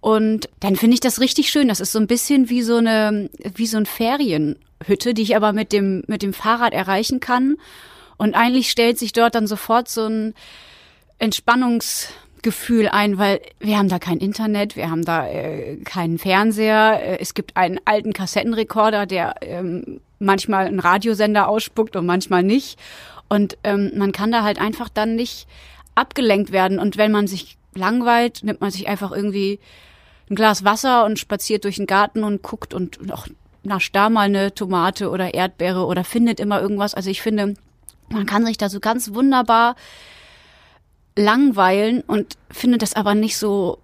Und 0.00 0.48
dann 0.60 0.76
finde 0.76 0.94
ich 0.94 1.00
das 1.00 1.20
richtig 1.20 1.50
schön. 1.50 1.68
Das 1.68 1.80
ist 1.80 1.92
so 1.92 1.98
ein 1.98 2.06
bisschen 2.06 2.48
wie 2.48 2.62
so 2.62 2.76
eine, 2.76 3.30
wie 3.54 3.66
so 3.66 3.76
ein 3.76 3.86
Ferienhütte, 3.86 5.14
die 5.14 5.22
ich 5.22 5.36
aber 5.36 5.52
mit 5.52 5.72
dem, 5.72 6.04
mit 6.06 6.22
dem 6.22 6.32
Fahrrad 6.32 6.72
erreichen 6.72 7.20
kann. 7.20 7.56
Und 8.16 8.34
eigentlich 8.34 8.70
stellt 8.70 8.98
sich 8.98 9.12
dort 9.12 9.34
dann 9.34 9.46
sofort 9.46 9.88
so 9.88 10.06
ein 10.06 10.34
Entspannungsgefühl 11.18 12.88
ein, 12.88 13.18
weil 13.18 13.40
wir 13.58 13.78
haben 13.78 13.88
da 13.88 13.98
kein 13.98 14.18
Internet, 14.18 14.76
wir 14.76 14.90
haben 14.90 15.04
da 15.04 15.26
äh, 15.26 15.76
keinen 15.78 16.18
Fernseher. 16.18 17.00
Äh, 17.02 17.18
es 17.20 17.34
gibt 17.34 17.56
einen 17.56 17.80
alten 17.84 18.12
Kassettenrekorder, 18.12 19.06
der 19.06 19.34
ähm, 19.42 20.00
manchmal 20.18 20.66
einen 20.66 20.80
Radiosender 20.80 21.48
ausspuckt 21.48 21.96
und 21.96 22.06
manchmal 22.06 22.42
nicht. 22.42 22.78
Und 23.28 23.58
ähm, 23.64 23.92
man 23.96 24.12
kann 24.12 24.30
da 24.30 24.42
halt 24.42 24.60
einfach 24.60 24.88
dann 24.88 25.16
nicht 25.16 25.46
abgelenkt 25.94 26.52
werden. 26.52 26.78
Und 26.78 26.96
wenn 26.96 27.12
man 27.12 27.26
sich 27.26 27.56
langweilt, 27.76 28.42
nimmt 28.42 28.60
man 28.60 28.70
sich 28.70 28.88
einfach 28.88 29.12
irgendwie 29.12 29.60
ein 30.30 30.34
Glas 30.34 30.64
Wasser 30.64 31.04
und 31.04 31.18
spaziert 31.18 31.64
durch 31.64 31.76
den 31.76 31.86
Garten 31.86 32.24
und 32.24 32.42
guckt 32.42 32.74
und 32.74 33.12
auch 33.12 33.26
nascht 33.62 33.94
da 33.94 34.10
mal 34.10 34.22
eine 34.22 34.54
Tomate 34.54 35.10
oder 35.10 35.34
Erdbeere 35.34 35.86
oder 35.86 36.04
findet 36.04 36.40
immer 36.40 36.60
irgendwas. 36.60 36.94
Also 36.94 37.10
ich 37.10 37.22
finde, 37.22 37.54
man 38.08 38.26
kann 38.26 38.46
sich 38.46 38.58
da 38.58 38.68
so 38.68 38.80
ganz 38.80 39.14
wunderbar 39.14 39.76
langweilen 41.16 42.02
und 42.02 42.36
findet 42.50 42.82
das 42.82 42.94
aber 42.94 43.14
nicht 43.14 43.36
so 43.36 43.78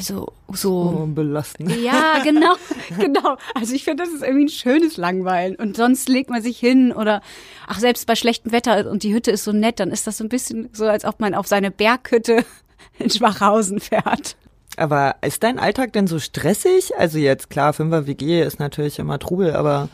so 0.00 0.32
so 0.52 1.00
oh, 1.02 1.06
belastend. 1.06 1.74
Ja, 1.76 2.20
genau, 2.22 2.54
genau. 2.98 3.36
Also 3.54 3.74
ich 3.74 3.84
finde, 3.84 4.04
das 4.04 4.12
ist 4.12 4.22
irgendwie 4.22 4.46
ein 4.46 4.48
schönes 4.48 4.96
Langweilen 4.96 5.56
und 5.56 5.76
sonst 5.76 6.08
legt 6.08 6.30
man 6.30 6.42
sich 6.42 6.58
hin 6.58 6.92
oder 6.92 7.20
ach 7.66 7.78
selbst 7.78 8.06
bei 8.06 8.14
schlechtem 8.14 8.52
Wetter 8.52 8.90
und 8.90 9.02
die 9.02 9.14
Hütte 9.14 9.30
ist 9.30 9.44
so 9.44 9.52
nett, 9.52 9.80
dann 9.80 9.90
ist 9.90 10.06
das 10.06 10.18
so 10.18 10.24
ein 10.24 10.28
bisschen 10.28 10.68
so, 10.72 10.86
als 10.86 11.04
ob 11.04 11.20
man 11.20 11.34
auf 11.34 11.46
seine 11.46 11.70
Berghütte 11.70 12.44
in 12.98 13.10
Schwachhausen 13.10 13.80
fährt. 13.80 14.36
Aber 14.76 15.16
ist 15.22 15.42
dein 15.42 15.58
Alltag 15.58 15.92
denn 15.94 16.06
so 16.06 16.18
stressig? 16.18 16.96
Also 16.98 17.18
jetzt 17.18 17.48
klar, 17.48 17.72
Fünfer 17.72 18.06
WG 18.06 18.42
ist 18.42 18.60
natürlich 18.60 18.98
immer 18.98 19.18
Trubel, 19.18 19.54
aber 19.54 19.88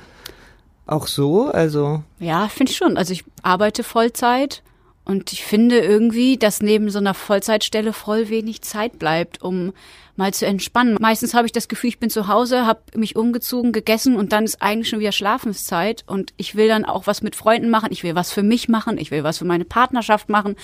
auch 0.87 1.07
so, 1.07 1.47
also. 1.47 2.03
Ja, 2.19 2.49
finde 2.49 2.73
ich 2.73 2.77
schon. 2.77 2.97
Also 2.97 3.13
ich 3.13 3.25
arbeite 3.43 3.85
Vollzeit 3.85 4.63
und 5.05 5.33
ich 5.33 5.45
finde 5.45 5.81
irgendwie, 5.81 6.37
dass 6.37 6.63
neben 6.63 6.89
so 6.91 6.99
einer 6.99 7.15
Vollzeitstelle 7.15 7.93
voll 7.93 8.29
wenig 8.29 8.63
Zeit 8.63 8.99
bleibt, 8.99 9.43
um 9.43 9.73
mal 10.15 10.33
zu 10.33 10.47
entspannen. 10.47 10.97
Meistens 11.01 11.35
habe 11.35 11.47
ich 11.47 11.53
das 11.53 11.69
Gefühl, 11.69 11.89
ich 11.89 11.99
bin 11.99 12.11
zu 12.11 12.29
Hause, 12.29 12.67
habe 12.67 12.81
mich 12.95 13.17
umgezogen, 13.17 13.73
gegessen 13.73 14.17
und 14.17 14.33
dann 14.33 14.45
ist 14.45 14.63
eigentlich 14.63 14.89
schon 14.89 15.01
wieder 15.01 15.11
Schlafenszeit 15.13 16.05
und 16.07 16.33
ich 16.37 16.55
will 16.55 16.69
dann 16.69 16.85
auch 16.85 17.07
was 17.07 17.23
mit 17.23 17.35
Freunden 17.35 17.71
machen, 17.71 17.89
ich 17.91 18.05
will 18.05 18.15
was 18.15 18.31
für 18.31 18.43
mich 18.43 18.69
machen, 18.69 18.99
ich 18.99 19.11
will 19.11 19.25
was 19.25 19.39
für 19.39 19.45
meine 19.45 19.65
Partnerschaft 19.65 20.29
machen. 20.29 20.55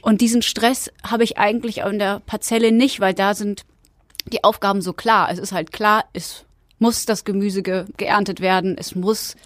Und 0.00 0.20
diesen 0.20 0.42
Stress 0.42 0.90
habe 1.06 1.24
ich 1.24 1.38
eigentlich 1.38 1.82
auch 1.82 1.90
in 1.90 1.98
der 1.98 2.20
Parzelle 2.20 2.72
nicht, 2.72 3.00
weil 3.00 3.14
da 3.14 3.34
sind 3.34 3.64
die 4.32 4.44
Aufgaben 4.44 4.80
so 4.80 4.92
klar. 4.92 5.28
Es 5.30 5.38
ist 5.38 5.52
halt 5.52 5.72
klar, 5.72 6.04
es 6.12 6.44
muss 6.78 7.04
das 7.04 7.24
Gemüse 7.24 7.62
ge 7.62 7.84
geerntet 7.96 8.40
werden, 8.40 8.76
es 8.78 8.94
muss 8.94 9.36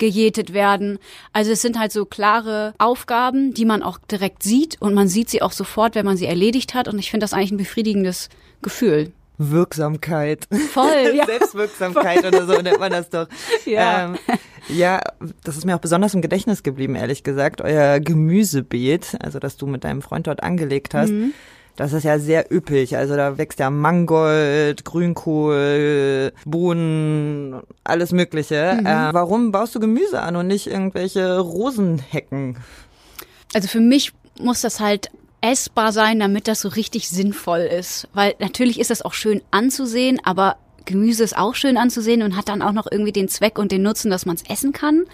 gejätet 0.00 0.52
werden. 0.52 0.98
Also 1.32 1.52
es 1.52 1.62
sind 1.62 1.78
halt 1.78 1.92
so 1.92 2.04
klare 2.04 2.74
Aufgaben, 2.78 3.54
die 3.54 3.64
man 3.64 3.84
auch 3.84 3.98
direkt 3.98 4.42
sieht 4.42 4.80
und 4.80 4.94
man 4.94 5.06
sieht 5.06 5.30
sie 5.30 5.42
auch 5.42 5.52
sofort, 5.52 5.94
wenn 5.94 6.06
man 6.06 6.16
sie 6.16 6.26
erledigt 6.26 6.74
hat. 6.74 6.88
Und 6.88 6.98
ich 6.98 7.12
finde 7.12 7.22
das 7.24 7.32
eigentlich 7.32 7.52
ein 7.52 7.58
befriedigendes 7.58 8.28
Gefühl. 8.62 9.12
Wirksamkeit. 9.38 10.46
Voll, 10.72 11.12
ja. 11.14 11.24
Selbstwirksamkeit 11.24 12.24
oder 12.24 12.46
so 12.46 12.60
nennt 12.60 12.78
man 12.78 12.90
das 12.90 13.08
doch. 13.08 13.28
Ja. 13.64 14.06
Ähm, 14.06 14.18
ja, 14.68 15.00
das 15.44 15.56
ist 15.56 15.64
mir 15.64 15.76
auch 15.76 15.80
besonders 15.80 16.12
im 16.14 16.20
Gedächtnis 16.20 16.62
geblieben, 16.62 16.94
ehrlich 16.94 17.22
gesagt. 17.22 17.60
Euer 17.62 18.00
Gemüsebeet, 18.00 19.16
also 19.20 19.38
das 19.38 19.56
du 19.56 19.66
mit 19.66 19.84
deinem 19.84 20.02
Freund 20.02 20.26
dort 20.26 20.42
angelegt 20.42 20.94
hast. 20.94 21.10
Mhm. 21.10 21.32
Das 21.80 21.94
ist 21.94 22.02
ja 22.02 22.18
sehr 22.18 22.52
üppig. 22.52 22.98
Also 22.98 23.16
da 23.16 23.38
wächst 23.38 23.58
ja 23.58 23.70
Mangold, 23.70 24.84
Grünkohl, 24.84 26.30
Bohnen, 26.44 27.62
alles 27.84 28.12
Mögliche. 28.12 28.76
Mhm. 28.78 28.84
Äh, 28.84 29.14
warum 29.14 29.50
baust 29.50 29.74
du 29.74 29.80
Gemüse 29.80 30.20
an 30.20 30.36
und 30.36 30.46
nicht 30.46 30.66
irgendwelche 30.66 31.38
Rosenhecken? 31.38 32.58
Also 33.54 33.66
für 33.66 33.80
mich 33.80 34.12
muss 34.38 34.60
das 34.60 34.78
halt 34.78 35.10
essbar 35.40 35.92
sein, 35.92 36.20
damit 36.20 36.48
das 36.48 36.60
so 36.60 36.68
richtig 36.68 37.08
sinnvoll 37.08 37.60
ist. 37.60 38.08
Weil 38.12 38.34
natürlich 38.40 38.78
ist 38.78 38.90
das 38.90 39.00
auch 39.00 39.14
schön 39.14 39.40
anzusehen, 39.50 40.20
aber 40.22 40.56
Gemüse 40.84 41.24
ist 41.24 41.34
auch 41.34 41.54
schön 41.54 41.78
anzusehen 41.78 42.20
und 42.20 42.36
hat 42.36 42.50
dann 42.50 42.60
auch 42.60 42.72
noch 42.72 42.88
irgendwie 42.92 43.12
den 43.12 43.28
Zweck 43.28 43.58
und 43.58 43.72
den 43.72 43.80
Nutzen, 43.80 44.10
dass 44.10 44.26
man 44.26 44.36
es 44.36 44.42
essen 44.50 44.72
kann. 44.72 45.06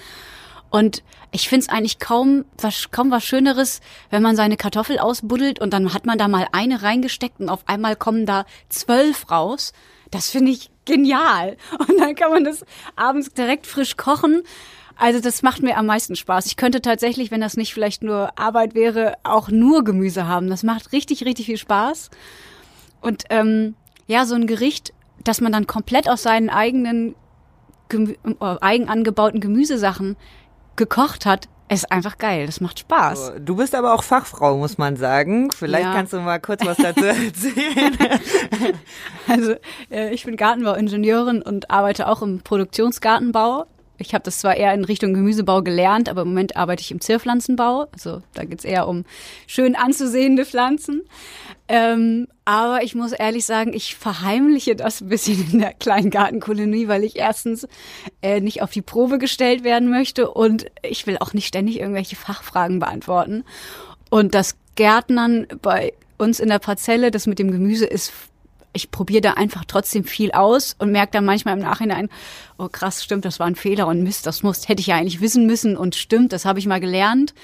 Und 0.76 1.02
ich 1.32 1.48
finde 1.48 1.64
es 1.64 1.68
eigentlich 1.70 1.98
kaum 2.00 2.44
was, 2.58 2.90
kaum 2.90 3.10
was 3.10 3.24
Schöneres, 3.24 3.80
wenn 4.10 4.22
man 4.22 4.36
seine 4.36 4.58
Kartoffel 4.58 4.98
ausbuddelt 4.98 5.58
und 5.58 5.72
dann 5.72 5.94
hat 5.94 6.04
man 6.04 6.18
da 6.18 6.28
mal 6.28 6.48
eine 6.52 6.82
reingesteckt 6.82 7.40
und 7.40 7.48
auf 7.48 7.66
einmal 7.66 7.96
kommen 7.96 8.26
da 8.26 8.44
zwölf 8.68 9.30
raus. 9.30 9.72
Das 10.10 10.28
finde 10.28 10.52
ich 10.52 10.70
genial. 10.84 11.56
Und 11.78 11.98
dann 11.98 12.14
kann 12.14 12.30
man 12.30 12.44
das 12.44 12.64
abends 12.94 13.32
direkt 13.32 13.66
frisch 13.66 13.96
kochen. 13.96 14.42
Also 14.96 15.18
das 15.18 15.42
macht 15.42 15.62
mir 15.62 15.78
am 15.78 15.86
meisten 15.86 16.14
Spaß. 16.14 16.44
Ich 16.46 16.56
könnte 16.56 16.80
tatsächlich, 16.82 17.30
wenn 17.30 17.40
das 17.40 17.56
nicht 17.56 17.72
vielleicht 17.72 18.02
nur 18.02 18.38
Arbeit 18.38 18.74
wäre, 18.74 19.14
auch 19.24 19.48
nur 19.48 19.82
Gemüse 19.82 20.28
haben. 20.28 20.48
Das 20.48 20.62
macht 20.62 20.92
richtig, 20.92 21.24
richtig 21.24 21.46
viel 21.46 21.58
Spaß. 21.58 22.10
Und 23.00 23.24
ähm, 23.30 23.74
ja, 24.06 24.26
so 24.26 24.34
ein 24.34 24.46
Gericht, 24.46 24.92
das 25.24 25.40
man 25.40 25.52
dann 25.52 25.66
komplett 25.66 26.08
aus 26.08 26.22
seinen 26.22 26.50
eigenen 26.50 27.16
Gemü 27.88 28.14
äh, 28.40 28.56
eigen 28.60 28.88
angebauten 28.88 29.40
Gemüsesachen 29.40 30.16
gekocht 30.76 31.26
hat, 31.26 31.48
ist 31.68 31.90
einfach 31.90 32.18
geil. 32.18 32.46
Das 32.46 32.60
macht 32.60 32.78
Spaß. 32.78 33.32
Du 33.40 33.56
bist 33.56 33.74
aber 33.74 33.94
auch 33.94 34.02
Fachfrau, 34.02 34.56
muss 34.56 34.78
man 34.78 34.96
sagen. 34.96 35.50
Vielleicht 35.50 35.84
ja. 35.84 35.92
kannst 35.92 36.12
du 36.12 36.20
mal 36.20 36.38
kurz 36.38 36.64
was 36.64 36.76
dazu 36.76 37.04
erzählen. 37.04 37.96
also 39.28 39.54
äh, 39.90 40.14
ich 40.14 40.24
bin 40.24 40.36
Gartenbauingenieurin 40.36 41.42
und 41.42 41.70
arbeite 41.70 42.08
auch 42.08 42.22
im 42.22 42.40
Produktionsgartenbau. 42.40 43.66
Ich 43.98 44.14
habe 44.14 44.22
das 44.22 44.38
zwar 44.38 44.56
eher 44.56 44.74
in 44.74 44.84
Richtung 44.84 45.14
Gemüsebau 45.14 45.62
gelernt, 45.62 46.08
aber 46.08 46.22
im 46.22 46.28
Moment 46.28 46.56
arbeite 46.56 46.82
ich 46.82 46.90
im 46.90 47.00
Zierpflanzenbau. 47.00 47.86
Also 47.92 48.22
da 48.34 48.44
geht's 48.44 48.64
eher 48.64 48.86
um 48.86 49.04
schön 49.46 49.74
anzusehende 49.74 50.44
Pflanzen. 50.44 51.02
Ähm, 51.68 52.28
aber 52.44 52.84
ich 52.84 52.94
muss 52.94 53.12
ehrlich 53.12 53.44
sagen, 53.44 53.72
ich 53.72 53.96
verheimliche 53.96 54.76
das 54.76 55.00
ein 55.00 55.08
bisschen 55.08 55.52
in 55.52 55.58
der 55.58 55.72
kleinen 55.74 56.10
Gartenkolonie, 56.10 56.86
weil 56.86 57.02
ich 57.02 57.16
erstens 57.16 57.66
äh, 58.22 58.40
nicht 58.40 58.62
auf 58.62 58.70
die 58.70 58.82
Probe 58.82 59.18
gestellt 59.18 59.64
werden 59.64 59.90
möchte 59.90 60.30
und 60.30 60.66
ich 60.82 61.06
will 61.06 61.18
auch 61.18 61.32
nicht 61.32 61.46
ständig 61.46 61.80
irgendwelche 61.80 62.16
Fachfragen 62.16 62.78
beantworten. 62.78 63.44
Und 64.10 64.34
das 64.34 64.56
Gärtnern 64.76 65.46
bei 65.60 65.92
uns 66.18 66.38
in 66.38 66.48
der 66.48 66.60
Parzelle, 66.60 67.10
das 67.10 67.26
mit 67.26 67.38
dem 67.38 67.50
Gemüse 67.50 67.86
ist 67.86 68.12
ich 68.76 68.90
probiere 68.90 69.22
da 69.22 69.32
einfach 69.32 69.64
trotzdem 69.66 70.04
viel 70.04 70.32
aus 70.32 70.76
und 70.78 70.92
merke 70.92 71.12
dann 71.12 71.24
manchmal 71.24 71.54
im 71.54 71.62
Nachhinein, 71.62 72.08
oh 72.58 72.68
krass, 72.68 73.02
stimmt, 73.02 73.24
das 73.24 73.40
war 73.40 73.46
ein 73.46 73.56
Fehler 73.56 73.86
und 73.86 74.02
Mist, 74.02 74.26
das 74.26 74.42
muss, 74.42 74.68
hätte 74.68 74.80
ich 74.80 74.88
ja 74.88 74.96
eigentlich 74.96 75.20
wissen 75.20 75.46
müssen 75.46 75.76
und 75.76 75.96
stimmt, 75.96 76.32
das 76.32 76.44
habe 76.44 76.58
ich 76.58 76.66
mal 76.66 76.80
gelernt. 76.80 77.34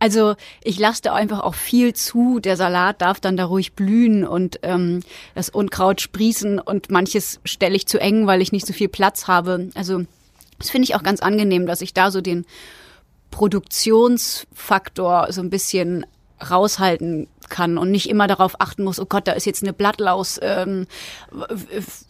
Also 0.00 0.34
ich 0.64 0.78
lasse 0.78 1.02
da 1.02 1.14
einfach 1.14 1.40
auch 1.40 1.54
viel 1.54 1.94
zu. 1.94 2.40
Der 2.40 2.56
Salat 2.56 3.02
darf 3.02 3.20
dann 3.20 3.36
da 3.36 3.44
ruhig 3.44 3.74
blühen 3.74 4.26
und 4.26 4.58
ähm, 4.62 5.02
das 5.34 5.50
Unkraut 5.50 6.00
sprießen 6.00 6.58
und 6.58 6.90
manches 6.90 7.38
stelle 7.44 7.76
ich 7.76 7.86
zu 7.86 8.00
eng, 8.00 8.26
weil 8.26 8.40
ich 8.40 8.50
nicht 8.50 8.66
so 8.66 8.72
viel 8.72 8.88
Platz 8.88 9.28
habe. 9.28 9.68
Also 9.74 10.04
das 10.58 10.70
finde 10.70 10.84
ich 10.84 10.94
auch 10.94 11.02
ganz 11.02 11.20
angenehm, 11.20 11.66
dass 11.66 11.82
ich 11.82 11.92
da 11.92 12.10
so 12.10 12.22
den 12.22 12.46
Produktionsfaktor 13.30 15.28
so 15.30 15.42
ein 15.42 15.50
bisschen 15.50 16.06
raushalten 16.48 17.28
kann 17.48 17.76
und 17.76 17.90
nicht 17.90 18.08
immer 18.08 18.26
darauf 18.26 18.60
achten 18.60 18.84
muss, 18.84 18.98
oh 19.00 19.06
Gott, 19.06 19.28
da 19.28 19.32
ist 19.32 19.44
jetzt 19.44 19.62
eine 19.62 19.72
Blattlaus, 19.72 20.38
ähm, 20.40 20.86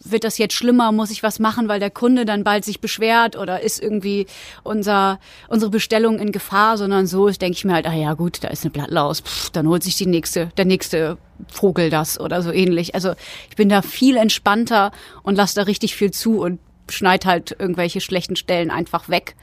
wird 0.03 0.23
das 0.23 0.37
jetzt 0.37 0.53
schlimmer, 0.53 0.91
muss 0.91 1.11
ich 1.11 1.23
was 1.23 1.39
machen, 1.39 1.67
weil 1.67 1.79
der 1.79 1.89
Kunde 1.89 2.25
dann 2.25 2.43
bald 2.43 2.63
sich 2.63 2.79
beschwert 2.79 3.35
oder 3.35 3.61
ist 3.61 3.81
irgendwie 3.81 4.27
unser, 4.63 5.19
unsere 5.49 5.71
Bestellung 5.71 6.19
in 6.19 6.31
Gefahr, 6.31 6.77
sondern 6.77 7.07
so 7.07 7.29
denke 7.29 7.57
ich 7.57 7.65
mir 7.65 7.73
halt, 7.73 7.87
ah 7.87 7.93
ja 7.93 8.13
gut, 8.13 8.43
da 8.43 8.49
ist 8.49 8.63
eine 8.63 8.71
Blattlaus, 8.71 9.21
pff, 9.21 9.49
dann 9.49 9.67
holt 9.67 9.83
sich 9.83 9.97
die 9.97 10.05
nächste, 10.05 10.47
der 10.57 10.65
nächste 10.65 11.17
Vogel 11.47 11.89
das 11.89 12.19
oder 12.19 12.41
so 12.41 12.51
ähnlich. 12.51 12.95
Also 12.95 13.13
ich 13.49 13.55
bin 13.55 13.67
da 13.67 13.81
viel 13.81 14.15
entspannter 14.15 14.91
und 15.23 15.35
lasse 15.35 15.55
da 15.55 15.63
richtig 15.63 15.95
viel 15.95 16.11
zu 16.11 16.39
und 16.39 16.59
schneid 16.89 17.25
halt 17.25 17.55
irgendwelche 17.57 18.01
schlechten 18.01 18.35
Stellen 18.35 18.69
einfach 18.69 19.09
weg. 19.09 19.35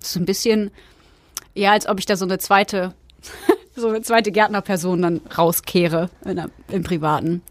Das 0.00 0.10
ist 0.10 0.16
ein 0.16 0.26
bisschen, 0.26 0.70
ja, 1.54 1.72
als 1.72 1.88
ob 1.88 1.98
ich 1.98 2.06
da 2.06 2.16
so 2.16 2.24
eine 2.24 2.38
zweite 2.38 2.94
so 3.76 3.88
eine 3.88 4.02
zweite 4.02 4.32
Gärtnerperson 4.32 5.02
dann 5.02 5.20
rauskehre 5.36 6.10
in 6.24 6.36
der, 6.36 6.50
im 6.68 6.82
Privaten. 6.82 7.42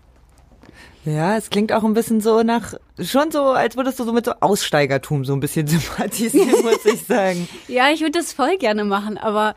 Ja, 1.05 1.37
es 1.37 1.51
klingt 1.51 1.71
auch 1.71 1.83
ein 1.83 1.93
bisschen 1.93 2.19
so 2.19 2.41
nach, 2.41 2.73
schon 2.99 3.29
so, 3.29 3.43
als 3.43 3.77
würdest 3.77 3.99
du 3.99 4.05
so 4.05 4.11
mit 4.11 4.25
so 4.25 4.33
Aussteigertum 4.39 5.23
so 5.23 5.33
ein 5.33 5.39
bisschen 5.39 5.67
sympathisieren, 5.67 6.63
muss 6.63 6.85
ich 6.85 7.03
sagen. 7.03 7.47
ja, 7.67 7.89
ich 7.91 8.01
würde 8.01 8.19
das 8.19 8.33
voll 8.33 8.57
gerne 8.57 8.83
machen, 8.83 9.17
aber 9.17 9.53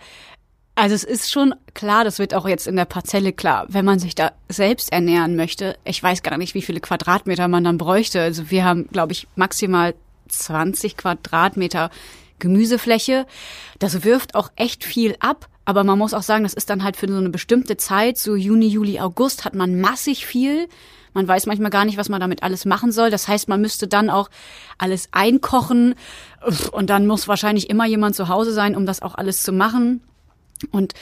also 0.74 0.94
es 0.94 1.02
ist 1.02 1.32
schon 1.32 1.54
klar, 1.74 2.04
das 2.04 2.20
wird 2.20 2.34
auch 2.34 2.46
jetzt 2.46 2.68
in 2.68 2.76
der 2.76 2.84
Parzelle 2.84 3.32
klar, 3.32 3.66
wenn 3.68 3.84
man 3.84 3.98
sich 3.98 4.14
da 4.14 4.32
selbst 4.48 4.92
ernähren 4.92 5.34
möchte. 5.34 5.76
Ich 5.84 6.00
weiß 6.00 6.22
gar 6.22 6.38
nicht, 6.38 6.54
wie 6.54 6.62
viele 6.62 6.78
Quadratmeter 6.78 7.48
man 7.48 7.64
dann 7.64 7.78
bräuchte. 7.78 8.20
Also 8.20 8.50
wir 8.50 8.64
haben, 8.64 8.86
glaube 8.92 9.10
ich, 9.10 9.26
maximal 9.34 9.94
20 10.28 10.96
Quadratmeter 10.96 11.90
Gemüsefläche. 12.38 13.26
Das 13.80 14.04
wirft 14.04 14.36
auch 14.36 14.50
echt 14.54 14.84
viel 14.84 15.16
ab. 15.18 15.48
Aber 15.68 15.84
man 15.84 15.98
muss 15.98 16.14
auch 16.14 16.22
sagen, 16.22 16.44
das 16.44 16.54
ist 16.54 16.70
dann 16.70 16.82
halt 16.82 16.96
für 16.96 17.06
so 17.06 17.18
eine 17.18 17.28
bestimmte 17.28 17.76
Zeit, 17.76 18.16
so 18.16 18.36
Juni, 18.36 18.68
Juli, 18.68 19.00
August, 19.00 19.44
hat 19.44 19.54
man 19.54 19.78
massig 19.82 20.24
viel. 20.24 20.66
Man 21.12 21.28
weiß 21.28 21.44
manchmal 21.44 21.68
gar 21.68 21.84
nicht, 21.84 21.98
was 21.98 22.08
man 22.08 22.22
damit 22.22 22.42
alles 22.42 22.64
machen 22.64 22.90
soll. 22.90 23.10
Das 23.10 23.28
heißt, 23.28 23.50
man 23.50 23.60
müsste 23.60 23.86
dann 23.86 24.08
auch 24.08 24.30
alles 24.78 25.10
einkochen 25.12 25.94
und 26.72 26.88
dann 26.88 27.06
muss 27.06 27.28
wahrscheinlich 27.28 27.68
immer 27.68 27.84
jemand 27.84 28.16
zu 28.16 28.28
Hause 28.28 28.54
sein, 28.54 28.74
um 28.74 28.86
das 28.86 29.02
auch 29.02 29.14
alles 29.14 29.42
zu 29.42 29.52
machen. 29.52 30.00
Und 30.70 30.94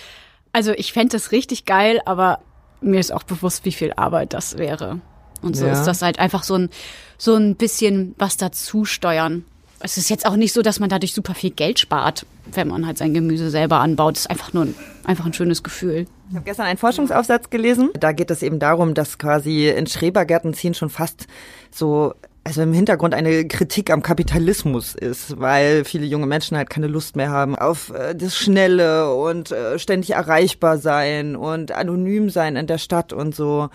also 0.51 0.73
ich 0.73 0.93
fände 0.93 1.13
das 1.13 1.31
richtig 1.31 1.65
geil, 1.65 2.01
aber 2.05 2.41
mir 2.81 2.99
ist 2.99 3.13
auch 3.13 3.23
bewusst, 3.23 3.65
wie 3.67 3.73
viel 3.73 3.93
Arbeit 3.93 4.33
das 4.33 4.59
wäre. 4.59 4.99
Und 5.43 5.57
so 5.57 5.65
ja. 5.65 5.75
ist 5.75 5.85
das 5.85 6.03
halt 6.03 6.19
einfach 6.19 6.43
so 6.43 6.57
ein, 6.57 6.71
so 7.19 7.37
ein 7.37 7.55
bisschen 7.55 8.17
was 8.19 8.37
dazu 8.37 8.85
steuern 8.85 9.45
es 9.81 9.97
ist 9.97 10.11
jetzt 10.11 10.27
auch 10.27 10.37
nicht 10.37 10.53
so, 10.53 10.63
dass 10.63 10.81
man 10.81 10.89
dadurch 10.89 11.13
super 11.13 11.35
viel 11.35 11.51
Geld 11.51 11.79
spart, 11.79 12.27
wenn 12.53 12.69
man 12.69 12.87
halt 12.87 12.99
sein 12.99 13.15
Gemüse 13.15 13.51
selber 13.51 13.81
anbaut. 13.81 14.17
Es 14.17 14.23
ist 14.23 14.31
einfach 14.31 14.53
nur 14.53 14.65
ein, 14.65 14.75
einfach 15.05 15.27
ein 15.27 15.33
schönes 15.33 15.63
Gefühl. 15.63 16.07
Ich 16.31 16.35
habe 16.35 16.45
gestern 16.45 16.67
einen 16.67 16.79
Forschungsaufsatz 16.79 17.51
gelesen. 17.51 17.91
Da 17.99 18.13
geht 18.13 18.31
es 18.31 18.43
eben 18.43 18.59
darum, 18.59 18.95
dass 18.95 19.19
quasi 19.19 19.69
in 19.69 19.87
Schrebergärten 19.87 20.55
ziehen 20.55 20.75
schon 20.75 20.91
fast 20.91 21.27
so 21.71 22.15
also 22.47 22.63
im 22.63 22.73
Hintergrund 22.73 23.13
eine 23.13 23.49
Kritik 23.49 23.91
am 23.91 24.03
Kapitalismus 24.03 24.95
ist, 24.95 25.41
weil 25.41 25.85
viele 25.85 26.07
junge 26.07 26.27
Menschen 26.27 26.57
halt 26.57 26.71
keine 26.71 26.87
Lust 26.87 27.17
mehr 27.17 27.29
haben 27.29 27.57
auf 27.57 27.91
äh, 27.91 28.15
das 28.15 28.37
Schnelle 28.37 29.13
und 29.13 29.51
äh, 29.51 29.81
ständig 29.81 30.11
erreichbar 30.11 30.79
sein 30.79 31.35
und 31.35 31.73
anonym 31.73 32.31
sein 32.31 32.55
in 32.55 32.69
der 32.69 32.79
Stadt 32.79 33.13
und 33.13 33.35
so. 33.35 33.69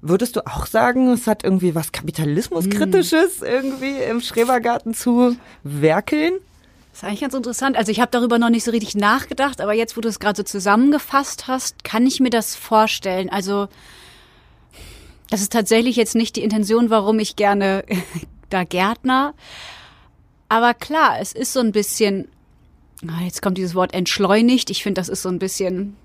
Würdest 0.00 0.36
du 0.36 0.46
auch 0.46 0.66
sagen, 0.66 1.10
es 1.10 1.26
hat 1.26 1.44
irgendwie 1.44 1.74
was 1.74 1.92
Kapitalismuskritisches 1.92 3.40
hm. 3.40 3.46
irgendwie 3.46 4.02
im 4.02 4.20
Schrebergarten 4.20 4.94
zu 4.94 5.36
werkeln? 5.64 6.34
Das 6.92 7.02
ist 7.02 7.04
eigentlich 7.04 7.20
ganz 7.20 7.34
interessant. 7.34 7.76
Also 7.76 7.92
ich 7.92 8.00
habe 8.00 8.10
darüber 8.10 8.38
noch 8.38 8.50
nicht 8.50 8.64
so 8.64 8.70
richtig 8.70 8.94
nachgedacht, 8.94 9.60
aber 9.60 9.72
jetzt, 9.72 9.96
wo 9.96 10.00
du 10.00 10.08
es 10.08 10.18
gerade 10.18 10.36
so 10.36 10.42
zusammengefasst 10.42 11.46
hast, 11.46 11.84
kann 11.84 12.06
ich 12.06 12.20
mir 12.20 12.30
das 12.30 12.54
vorstellen. 12.54 13.30
Also 13.30 13.68
das 15.30 15.40
ist 15.40 15.52
tatsächlich 15.52 15.96
jetzt 15.96 16.14
nicht 16.14 16.36
die 16.36 16.42
Intention, 16.42 16.90
warum 16.90 17.18
ich 17.18 17.36
gerne 17.36 17.84
da 18.50 18.64
Gärtner. 18.64 19.34
Aber 20.48 20.74
klar, 20.74 21.18
es 21.20 21.32
ist 21.32 21.52
so 21.52 21.60
ein 21.60 21.72
bisschen, 21.72 22.28
ah, 23.06 23.22
jetzt 23.24 23.42
kommt 23.42 23.58
dieses 23.58 23.74
Wort 23.74 23.94
entschleunigt. 23.94 24.70
Ich 24.70 24.82
finde, 24.82 25.00
das 25.00 25.08
ist 25.08 25.22
so 25.22 25.28
ein 25.28 25.38
bisschen 25.38 25.96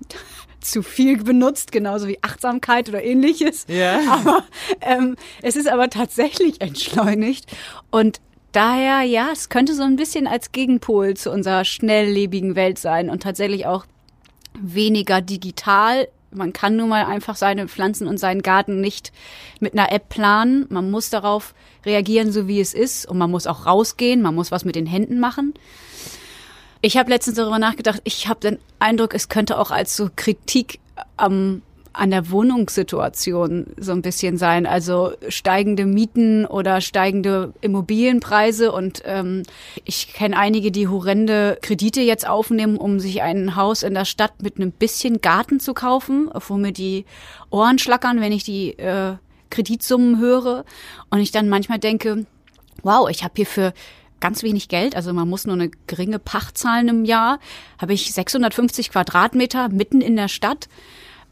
zu 0.64 0.82
viel 0.82 1.22
benutzt, 1.22 1.72
genauso 1.72 2.08
wie 2.08 2.18
Achtsamkeit 2.22 2.88
oder 2.88 3.02
ähnliches. 3.02 3.66
Ja. 3.68 4.00
Aber 4.08 4.44
ähm, 4.80 5.16
es 5.42 5.56
ist 5.56 5.68
aber 5.68 5.90
tatsächlich 5.90 6.60
entschleunigt 6.60 7.46
und 7.90 8.20
daher, 8.52 9.02
ja, 9.02 9.28
es 9.32 9.48
könnte 9.48 9.74
so 9.74 9.82
ein 9.82 9.96
bisschen 9.96 10.26
als 10.26 10.52
Gegenpol 10.52 11.14
zu 11.14 11.30
unserer 11.30 11.64
schnelllebigen 11.64 12.54
Welt 12.54 12.78
sein 12.78 13.10
und 13.10 13.22
tatsächlich 13.22 13.66
auch 13.66 13.84
weniger 14.58 15.20
digital. 15.20 16.08
Man 16.30 16.52
kann 16.52 16.76
nun 16.76 16.88
mal 16.88 17.04
einfach 17.04 17.36
seine 17.36 17.68
Pflanzen 17.68 18.06
und 18.06 18.18
seinen 18.18 18.42
Garten 18.42 18.80
nicht 18.80 19.12
mit 19.60 19.72
einer 19.72 19.92
App 19.92 20.08
planen. 20.08 20.66
Man 20.68 20.90
muss 20.90 21.10
darauf 21.10 21.54
reagieren, 21.84 22.32
so 22.32 22.48
wie 22.48 22.60
es 22.60 22.74
ist. 22.74 23.06
Und 23.06 23.18
man 23.18 23.30
muss 23.30 23.46
auch 23.46 23.66
rausgehen. 23.66 24.22
Man 24.22 24.34
muss 24.34 24.50
was 24.50 24.64
mit 24.64 24.74
den 24.74 24.86
Händen 24.86 25.20
machen. 25.20 25.54
Ich 26.84 26.98
habe 26.98 27.08
letztens 27.08 27.36
darüber 27.36 27.58
nachgedacht, 27.58 28.02
ich 28.04 28.28
habe 28.28 28.40
den 28.40 28.58
Eindruck, 28.78 29.14
es 29.14 29.30
könnte 29.30 29.58
auch 29.58 29.70
als 29.70 29.96
so 29.96 30.10
Kritik 30.14 30.80
am 31.16 31.62
an 31.94 32.10
der 32.10 32.30
Wohnungssituation 32.30 33.68
so 33.78 33.92
ein 33.92 34.02
bisschen 34.02 34.36
sein. 34.36 34.66
Also 34.66 35.12
steigende 35.28 35.86
Mieten 35.86 36.44
oder 36.44 36.82
steigende 36.82 37.54
Immobilienpreise. 37.62 38.70
Und 38.70 39.00
ähm, 39.06 39.44
ich 39.86 40.12
kenne 40.12 40.36
einige, 40.36 40.70
die 40.70 40.86
horrende 40.86 41.56
Kredite 41.62 42.02
jetzt 42.02 42.28
aufnehmen, 42.28 42.76
um 42.76 43.00
sich 43.00 43.22
ein 43.22 43.56
Haus 43.56 43.82
in 43.82 43.94
der 43.94 44.04
Stadt 44.04 44.42
mit 44.42 44.56
einem 44.56 44.70
bisschen 44.70 45.22
Garten 45.22 45.60
zu 45.60 45.72
kaufen, 45.72 46.30
wo 46.48 46.58
mir 46.58 46.72
die 46.72 47.06
Ohren 47.48 47.78
schlackern, 47.78 48.20
wenn 48.20 48.32
ich 48.32 48.44
die 48.44 48.78
äh, 48.78 49.14
Kreditsummen 49.48 50.18
höre. 50.18 50.66
Und 51.08 51.20
ich 51.20 51.30
dann 51.30 51.48
manchmal 51.48 51.78
denke, 51.78 52.26
wow, 52.82 53.08
ich 53.08 53.24
habe 53.24 53.32
hier 53.36 53.46
für 53.46 53.72
ganz 54.20 54.42
wenig 54.42 54.68
Geld, 54.68 54.96
also 54.96 55.12
man 55.12 55.28
muss 55.28 55.46
nur 55.46 55.54
eine 55.54 55.70
geringe 55.86 56.18
Pacht 56.18 56.56
zahlen 56.56 56.88
im 56.88 57.04
Jahr, 57.04 57.38
habe 57.78 57.92
ich 57.92 58.12
650 58.12 58.90
Quadratmeter 58.90 59.68
mitten 59.68 60.00
in 60.00 60.16
der 60.16 60.28
Stadt, 60.28 60.68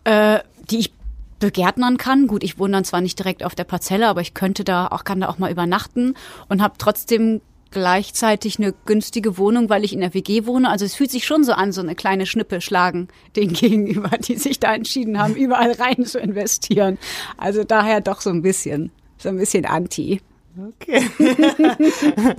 äh, 0.05 0.41
die 0.71 0.79
ich 0.79 0.93
begärtnern 1.39 1.97
kann. 1.97 2.27
Gut, 2.29 2.45
ich 2.45 2.59
wohne 2.59 2.75
dann 2.75 2.85
zwar 2.85 3.01
nicht 3.01 3.19
direkt 3.19 3.45
auf 3.45 3.55
der 3.55 3.65
Parzelle, 3.65 4.09
aber 4.09 4.21
ich 4.21 4.33
könnte 4.33 4.63
da 4.63 4.87
auch, 4.87 5.05
kann 5.05 5.21
da 5.21 5.29
auch 5.29 5.39
mal 5.39 5.51
übernachten 5.51 6.15
und 6.49 6.63
habe 6.63 6.75
trotzdem 6.79 7.41
gleichzeitig 7.73 8.59
eine 8.59 8.73
günstige 8.85 9.39
Wohnung, 9.39 9.69
weil 9.69 9.83
ich 9.83 9.93
in 9.93 10.01
der 10.01 10.15
WG 10.15 10.47
wohne. 10.47 10.71
Also 10.71 10.85
es 10.85 10.95
fühlt 10.95 11.11
sich 11.11 11.27
schon 11.27 11.43
so 11.43 11.53
an, 11.53 11.73
so 11.73 11.81
eine 11.81 11.95
kleine 11.97 12.27
Schnippe 12.27 12.61
schlagen 12.61 13.09
den 13.35 13.53
gegenüber, 13.53 14.11
die 14.19 14.37
sich 14.37 14.61
da 14.61 14.75
entschieden 14.75 15.19
haben, 15.19 15.35
überall 15.35 15.73
rein 15.73 16.05
zu 16.05 16.21
investieren. 16.21 16.99
Also 17.37 17.65
daher 17.65 18.01
doch 18.01 18.21
so 18.21 18.31
ein 18.31 18.43
bisschen, 18.43 18.93
so 19.19 19.31
ein 19.31 19.39
bisschen 19.39 19.65
anti. 19.65 20.21
Okay. 20.59 21.09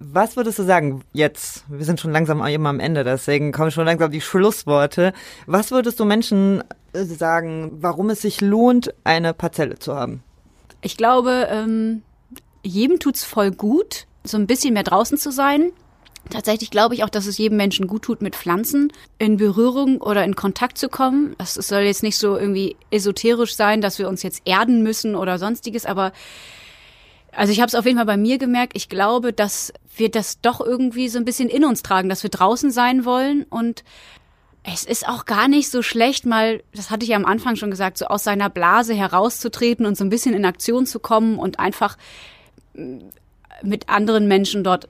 Was 0.00 0.36
würdest 0.36 0.58
du 0.58 0.62
sagen 0.62 1.02
jetzt? 1.12 1.64
Wir 1.68 1.84
sind 1.84 2.00
schon 2.00 2.12
langsam 2.12 2.44
immer 2.44 2.68
am 2.70 2.80
Ende, 2.80 3.04
deswegen 3.04 3.52
kommen 3.52 3.70
schon 3.70 3.84
langsam 3.84 4.10
die 4.10 4.20
Schlussworte. 4.20 5.12
Was 5.46 5.70
würdest 5.70 5.98
du 6.00 6.04
Menschen 6.04 6.62
äh, 6.92 7.04
sagen, 7.04 7.72
warum 7.80 8.08
es 8.10 8.22
sich 8.22 8.40
lohnt, 8.40 8.94
eine 9.04 9.34
Parzelle 9.34 9.78
zu 9.78 9.94
haben? 9.94 10.22
Ich 10.80 10.96
glaube, 10.96 11.48
ähm, 11.50 12.02
jedem 12.62 13.00
tut's 13.00 13.24
voll 13.24 13.50
gut, 13.50 14.06
so 14.24 14.36
ein 14.36 14.46
bisschen 14.46 14.74
mehr 14.74 14.84
draußen 14.84 15.18
zu 15.18 15.32
sein. 15.32 15.72
Tatsächlich 16.30 16.70
glaube 16.70 16.94
ich 16.94 17.04
auch, 17.04 17.08
dass 17.08 17.26
es 17.26 17.38
jedem 17.38 17.56
Menschen 17.56 17.86
gut 17.86 18.02
tut, 18.02 18.22
mit 18.22 18.36
Pflanzen 18.36 18.92
in 19.18 19.36
Berührung 19.36 20.00
oder 20.00 20.24
in 20.24 20.36
Kontakt 20.36 20.78
zu 20.78 20.88
kommen. 20.88 21.34
Es 21.38 21.54
soll 21.54 21.82
jetzt 21.82 22.02
nicht 22.02 22.18
so 22.18 22.36
irgendwie 22.36 22.76
esoterisch 22.90 23.56
sein, 23.56 23.80
dass 23.80 23.98
wir 23.98 24.08
uns 24.08 24.22
jetzt 24.22 24.42
erden 24.44 24.82
müssen 24.82 25.16
oder 25.16 25.38
sonstiges, 25.38 25.86
aber 25.86 26.12
also 27.32 27.52
ich 27.52 27.60
habe 27.60 27.68
es 27.68 27.74
auf 27.74 27.84
jeden 27.84 27.98
Fall 27.98 28.06
bei 28.06 28.16
mir 28.16 28.38
gemerkt. 28.38 28.72
Ich 28.74 28.88
glaube, 28.88 29.32
dass 29.32 29.72
wir 29.96 30.10
das 30.10 30.40
doch 30.40 30.60
irgendwie 30.60 31.08
so 31.08 31.18
ein 31.18 31.24
bisschen 31.24 31.48
in 31.48 31.64
uns 31.64 31.82
tragen, 31.82 32.08
dass 32.08 32.22
wir 32.22 32.30
draußen 32.30 32.70
sein 32.70 33.04
wollen 33.04 33.44
und 33.44 33.84
es 34.62 34.84
ist 34.84 35.08
auch 35.08 35.24
gar 35.24 35.48
nicht 35.48 35.70
so 35.70 35.82
schlecht, 35.82 36.26
mal, 36.26 36.62
das 36.74 36.90
hatte 36.90 37.04
ich 37.04 37.10
ja 37.10 37.16
am 37.16 37.24
Anfang 37.24 37.56
schon 37.56 37.70
gesagt, 37.70 37.96
so 37.98 38.06
aus 38.06 38.24
seiner 38.24 38.50
Blase 38.50 38.94
herauszutreten 38.94 39.86
und 39.86 39.96
so 39.96 40.04
ein 40.04 40.10
bisschen 40.10 40.34
in 40.34 40.44
Aktion 40.44 40.84
zu 40.84 41.00
kommen 41.00 41.38
und 41.38 41.58
einfach 41.58 41.96
mm, 42.74 42.98
mit 43.62 43.88
anderen 43.88 44.28
Menschen 44.28 44.64
dort 44.64 44.88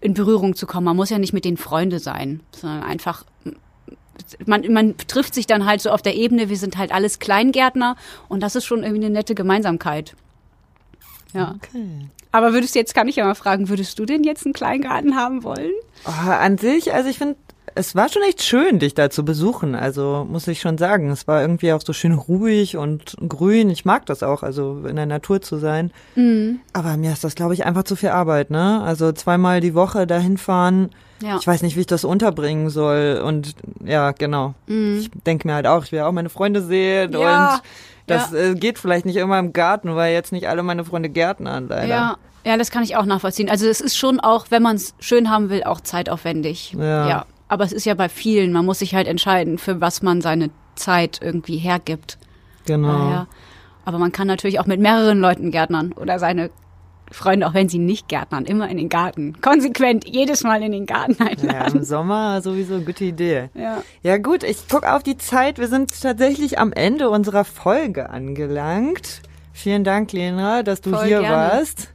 in 0.00 0.14
Berührung 0.14 0.56
zu 0.56 0.66
kommen. 0.66 0.86
Man 0.86 0.96
muss 0.96 1.10
ja 1.10 1.18
nicht 1.18 1.32
mit 1.32 1.44
den 1.44 1.56
Freunde 1.56 2.00
sein, 2.00 2.40
sondern 2.50 2.82
einfach 2.82 3.24
mm, 3.44 3.50
man, 4.46 4.72
man 4.72 4.96
trifft 4.96 5.34
sich 5.34 5.46
dann 5.46 5.66
halt 5.66 5.80
so 5.80 5.90
auf 5.90 6.02
der 6.02 6.14
Ebene, 6.14 6.48
wir 6.48 6.56
sind 6.56 6.76
halt 6.76 6.92
alles 6.92 7.18
Kleingärtner 7.18 7.96
und 8.28 8.42
das 8.42 8.56
ist 8.56 8.64
schon 8.64 8.82
irgendwie 8.82 9.04
eine 9.04 9.14
nette 9.14 9.34
Gemeinsamkeit. 9.34 10.14
Ja. 11.32 11.54
Okay. 11.56 12.08
Aber 12.30 12.52
würdest 12.52 12.74
du 12.74 12.78
jetzt, 12.78 12.94
kann 12.94 13.08
ich 13.08 13.16
ja 13.16 13.24
mal 13.24 13.34
fragen, 13.34 13.68
würdest 13.68 13.98
du 13.98 14.06
denn 14.06 14.24
jetzt 14.24 14.46
einen 14.46 14.54
Kleingarten 14.54 15.16
haben 15.16 15.44
wollen? 15.44 15.72
Oh, 16.06 16.30
an 16.30 16.56
sich, 16.58 16.92
also 16.92 17.08
ich 17.10 17.18
finde, 17.18 17.36
es 17.74 17.94
war 17.94 18.08
schon 18.08 18.22
echt 18.22 18.42
schön, 18.42 18.78
dich 18.78 18.94
da 18.94 19.10
zu 19.10 19.24
besuchen. 19.24 19.74
Also 19.74 20.26
muss 20.28 20.46
ich 20.48 20.60
schon 20.60 20.78
sagen, 20.78 21.10
es 21.10 21.26
war 21.26 21.40
irgendwie 21.40 21.72
auch 21.72 21.82
so 21.84 21.92
schön 21.92 22.12
ruhig 22.12 22.76
und 22.76 23.16
grün. 23.28 23.70
Ich 23.70 23.84
mag 23.84 24.06
das 24.06 24.22
auch, 24.22 24.42
also 24.42 24.84
in 24.86 24.96
der 24.96 25.06
Natur 25.06 25.40
zu 25.40 25.58
sein. 25.58 25.92
Mhm. 26.14 26.60
Aber 26.72 26.96
mir 26.96 27.12
ist 27.12 27.24
das, 27.24 27.34
glaube 27.34 27.54
ich, 27.54 27.64
einfach 27.64 27.84
zu 27.84 27.96
viel 27.96 28.10
Arbeit. 28.10 28.50
Ne? 28.50 28.82
Also 28.82 29.12
zweimal 29.12 29.60
die 29.60 29.74
Woche 29.74 30.06
dahin 30.06 30.38
fahren. 30.38 30.90
Ja. 31.22 31.36
Ich 31.38 31.46
weiß 31.46 31.62
nicht, 31.62 31.76
wie 31.76 31.80
ich 31.80 31.86
das 31.86 32.04
unterbringen 32.04 32.68
soll. 32.68 33.22
Und 33.24 33.54
ja, 33.84 34.12
genau. 34.12 34.54
Mhm. 34.66 34.98
Ich 35.00 35.10
denke 35.26 35.46
mir 35.46 35.54
halt 35.54 35.66
auch, 35.66 35.84
ich 35.84 35.92
will 35.92 36.00
auch 36.00 36.12
meine 36.12 36.30
Freunde 36.30 36.62
sehen 36.62 37.12
ja. 37.12 37.54
und 37.54 37.62
das 38.06 38.32
ja. 38.32 38.38
Äh, 38.38 38.54
geht 38.54 38.78
vielleicht 38.78 39.06
nicht 39.06 39.16
immer 39.16 39.38
im 39.38 39.52
Garten, 39.52 39.94
weil 39.94 40.12
jetzt 40.12 40.32
nicht 40.32 40.48
alle 40.48 40.62
meine 40.62 40.84
Freunde 40.84 41.08
Gärtnern 41.08 41.68
leider. 41.68 41.86
Ja. 41.86 42.16
Ja, 42.44 42.56
das 42.56 42.72
kann 42.72 42.82
ich 42.82 42.96
auch 42.96 43.04
nachvollziehen. 43.04 43.48
Also 43.48 43.68
es 43.68 43.80
ist 43.80 43.96
schon 43.96 44.18
auch, 44.18 44.46
wenn 44.50 44.62
man 44.62 44.76
es 44.76 44.94
schön 44.98 45.30
haben 45.30 45.48
will, 45.48 45.62
auch 45.62 45.80
zeitaufwendig. 45.80 46.74
Ja. 46.76 47.08
ja. 47.08 47.26
Aber 47.52 47.64
es 47.64 47.72
ist 47.72 47.84
ja 47.84 47.92
bei 47.92 48.08
vielen, 48.08 48.50
man 48.50 48.64
muss 48.64 48.78
sich 48.78 48.94
halt 48.94 49.06
entscheiden, 49.06 49.58
für 49.58 49.82
was 49.82 50.00
man 50.00 50.22
seine 50.22 50.48
Zeit 50.74 51.20
irgendwie 51.22 51.58
hergibt. 51.58 52.16
Genau. 52.64 52.88
Daher. 52.88 53.26
Aber 53.84 53.98
man 53.98 54.10
kann 54.10 54.26
natürlich 54.26 54.58
auch 54.58 54.64
mit 54.64 54.80
mehreren 54.80 55.20
Leuten 55.20 55.50
gärtnern 55.50 55.92
oder 55.92 56.18
seine 56.18 56.48
Freunde, 57.10 57.46
auch 57.46 57.52
wenn 57.52 57.68
sie 57.68 57.76
nicht 57.76 58.08
gärtnern, 58.08 58.46
immer 58.46 58.70
in 58.70 58.78
den 58.78 58.88
Garten. 58.88 59.38
Konsequent, 59.42 60.08
jedes 60.08 60.44
Mal 60.44 60.62
in 60.62 60.72
den 60.72 60.86
Garten 60.86 61.22
einladen. 61.22 61.50
Ja, 61.50 61.66
im 61.66 61.84
Sommer 61.84 62.40
sowieso 62.40 62.76
eine 62.76 62.84
gute 62.86 63.04
Idee. 63.04 63.50
Ja. 63.52 63.82
Ja 64.02 64.16
gut, 64.16 64.44
ich 64.44 64.66
gucke 64.66 64.90
auf 64.90 65.02
die 65.02 65.18
Zeit. 65.18 65.58
Wir 65.58 65.68
sind 65.68 65.92
tatsächlich 66.00 66.58
am 66.58 66.72
Ende 66.72 67.10
unserer 67.10 67.44
Folge 67.44 68.08
angelangt. 68.08 69.20
Vielen 69.52 69.84
Dank, 69.84 70.10
Lena, 70.12 70.62
dass 70.62 70.80
du 70.80 70.88
Voll 70.88 71.04
hier 71.04 71.20
gerne. 71.20 71.36
warst. 71.36 71.92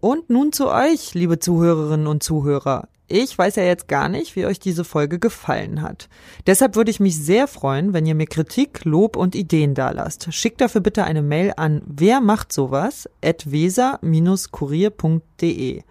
Und 0.00 0.28
nun 0.28 0.52
zu 0.52 0.70
euch, 0.70 1.14
liebe 1.14 1.38
Zuhörerinnen 1.38 2.06
und 2.06 2.22
Zuhörer. 2.22 2.88
Ich 3.10 3.36
weiß 3.36 3.56
ja 3.56 3.62
jetzt 3.62 3.88
gar 3.88 4.10
nicht, 4.10 4.36
wie 4.36 4.44
euch 4.44 4.60
diese 4.60 4.84
Folge 4.84 5.18
gefallen 5.18 5.80
hat. 5.80 6.10
Deshalb 6.46 6.76
würde 6.76 6.90
ich 6.90 7.00
mich 7.00 7.18
sehr 7.18 7.48
freuen, 7.48 7.94
wenn 7.94 8.04
ihr 8.04 8.14
mir 8.14 8.26
Kritik, 8.26 8.84
Lob 8.84 9.16
und 9.16 9.34
Ideen 9.34 9.74
dalasst. 9.74 10.28
Schickt 10.34 10.60
dafür 10.60 10.82
bitte 10.82 11.04
eine 11.04 11.22
Mail 11.22 11.54
an 11.56 11.80
wer 11.86 12.20
macht 12.20 12.52
sowas 12.52 13.08
at 13.24 13.50
weser-kurier.de. 13.50 15.82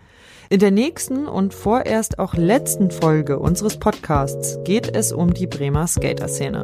In 0.49 0.60
der 0.60 0.71
nächsten 0.71 1.27
und 1.27 1.53
vorerst 1.53 2.19
auch 2.19 2.36
letzten 2.36 2.89
Folge 2.91 3.39
unseres 3.39 3.77
Podcasts 3.80 4.60
geht 4.63 4.95
es 4.95 5.12
um 5.12 5.34
die 5.34 5.47
Bremer 5.47 5.88
Skater-Szene. 5.88 6.63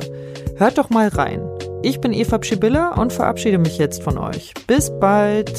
Hört 0.56 0.78
doch 0.78 0.90
mal 0.90 1.10
rein. 1.10 1.42
Ich 1.82 2.00
bin 2.00 2.14
Eva 2.14 2.38
Pschibilla 2.38 2.94
und 2.94 3.12
verabschiede 3.12 3.58
mich 3.58 3.80
jetzt 3.80 4.02
von 4.04 4.18
euch. 4.18 4.54
Bis 4.68 4.90
bald! 5.00 5.52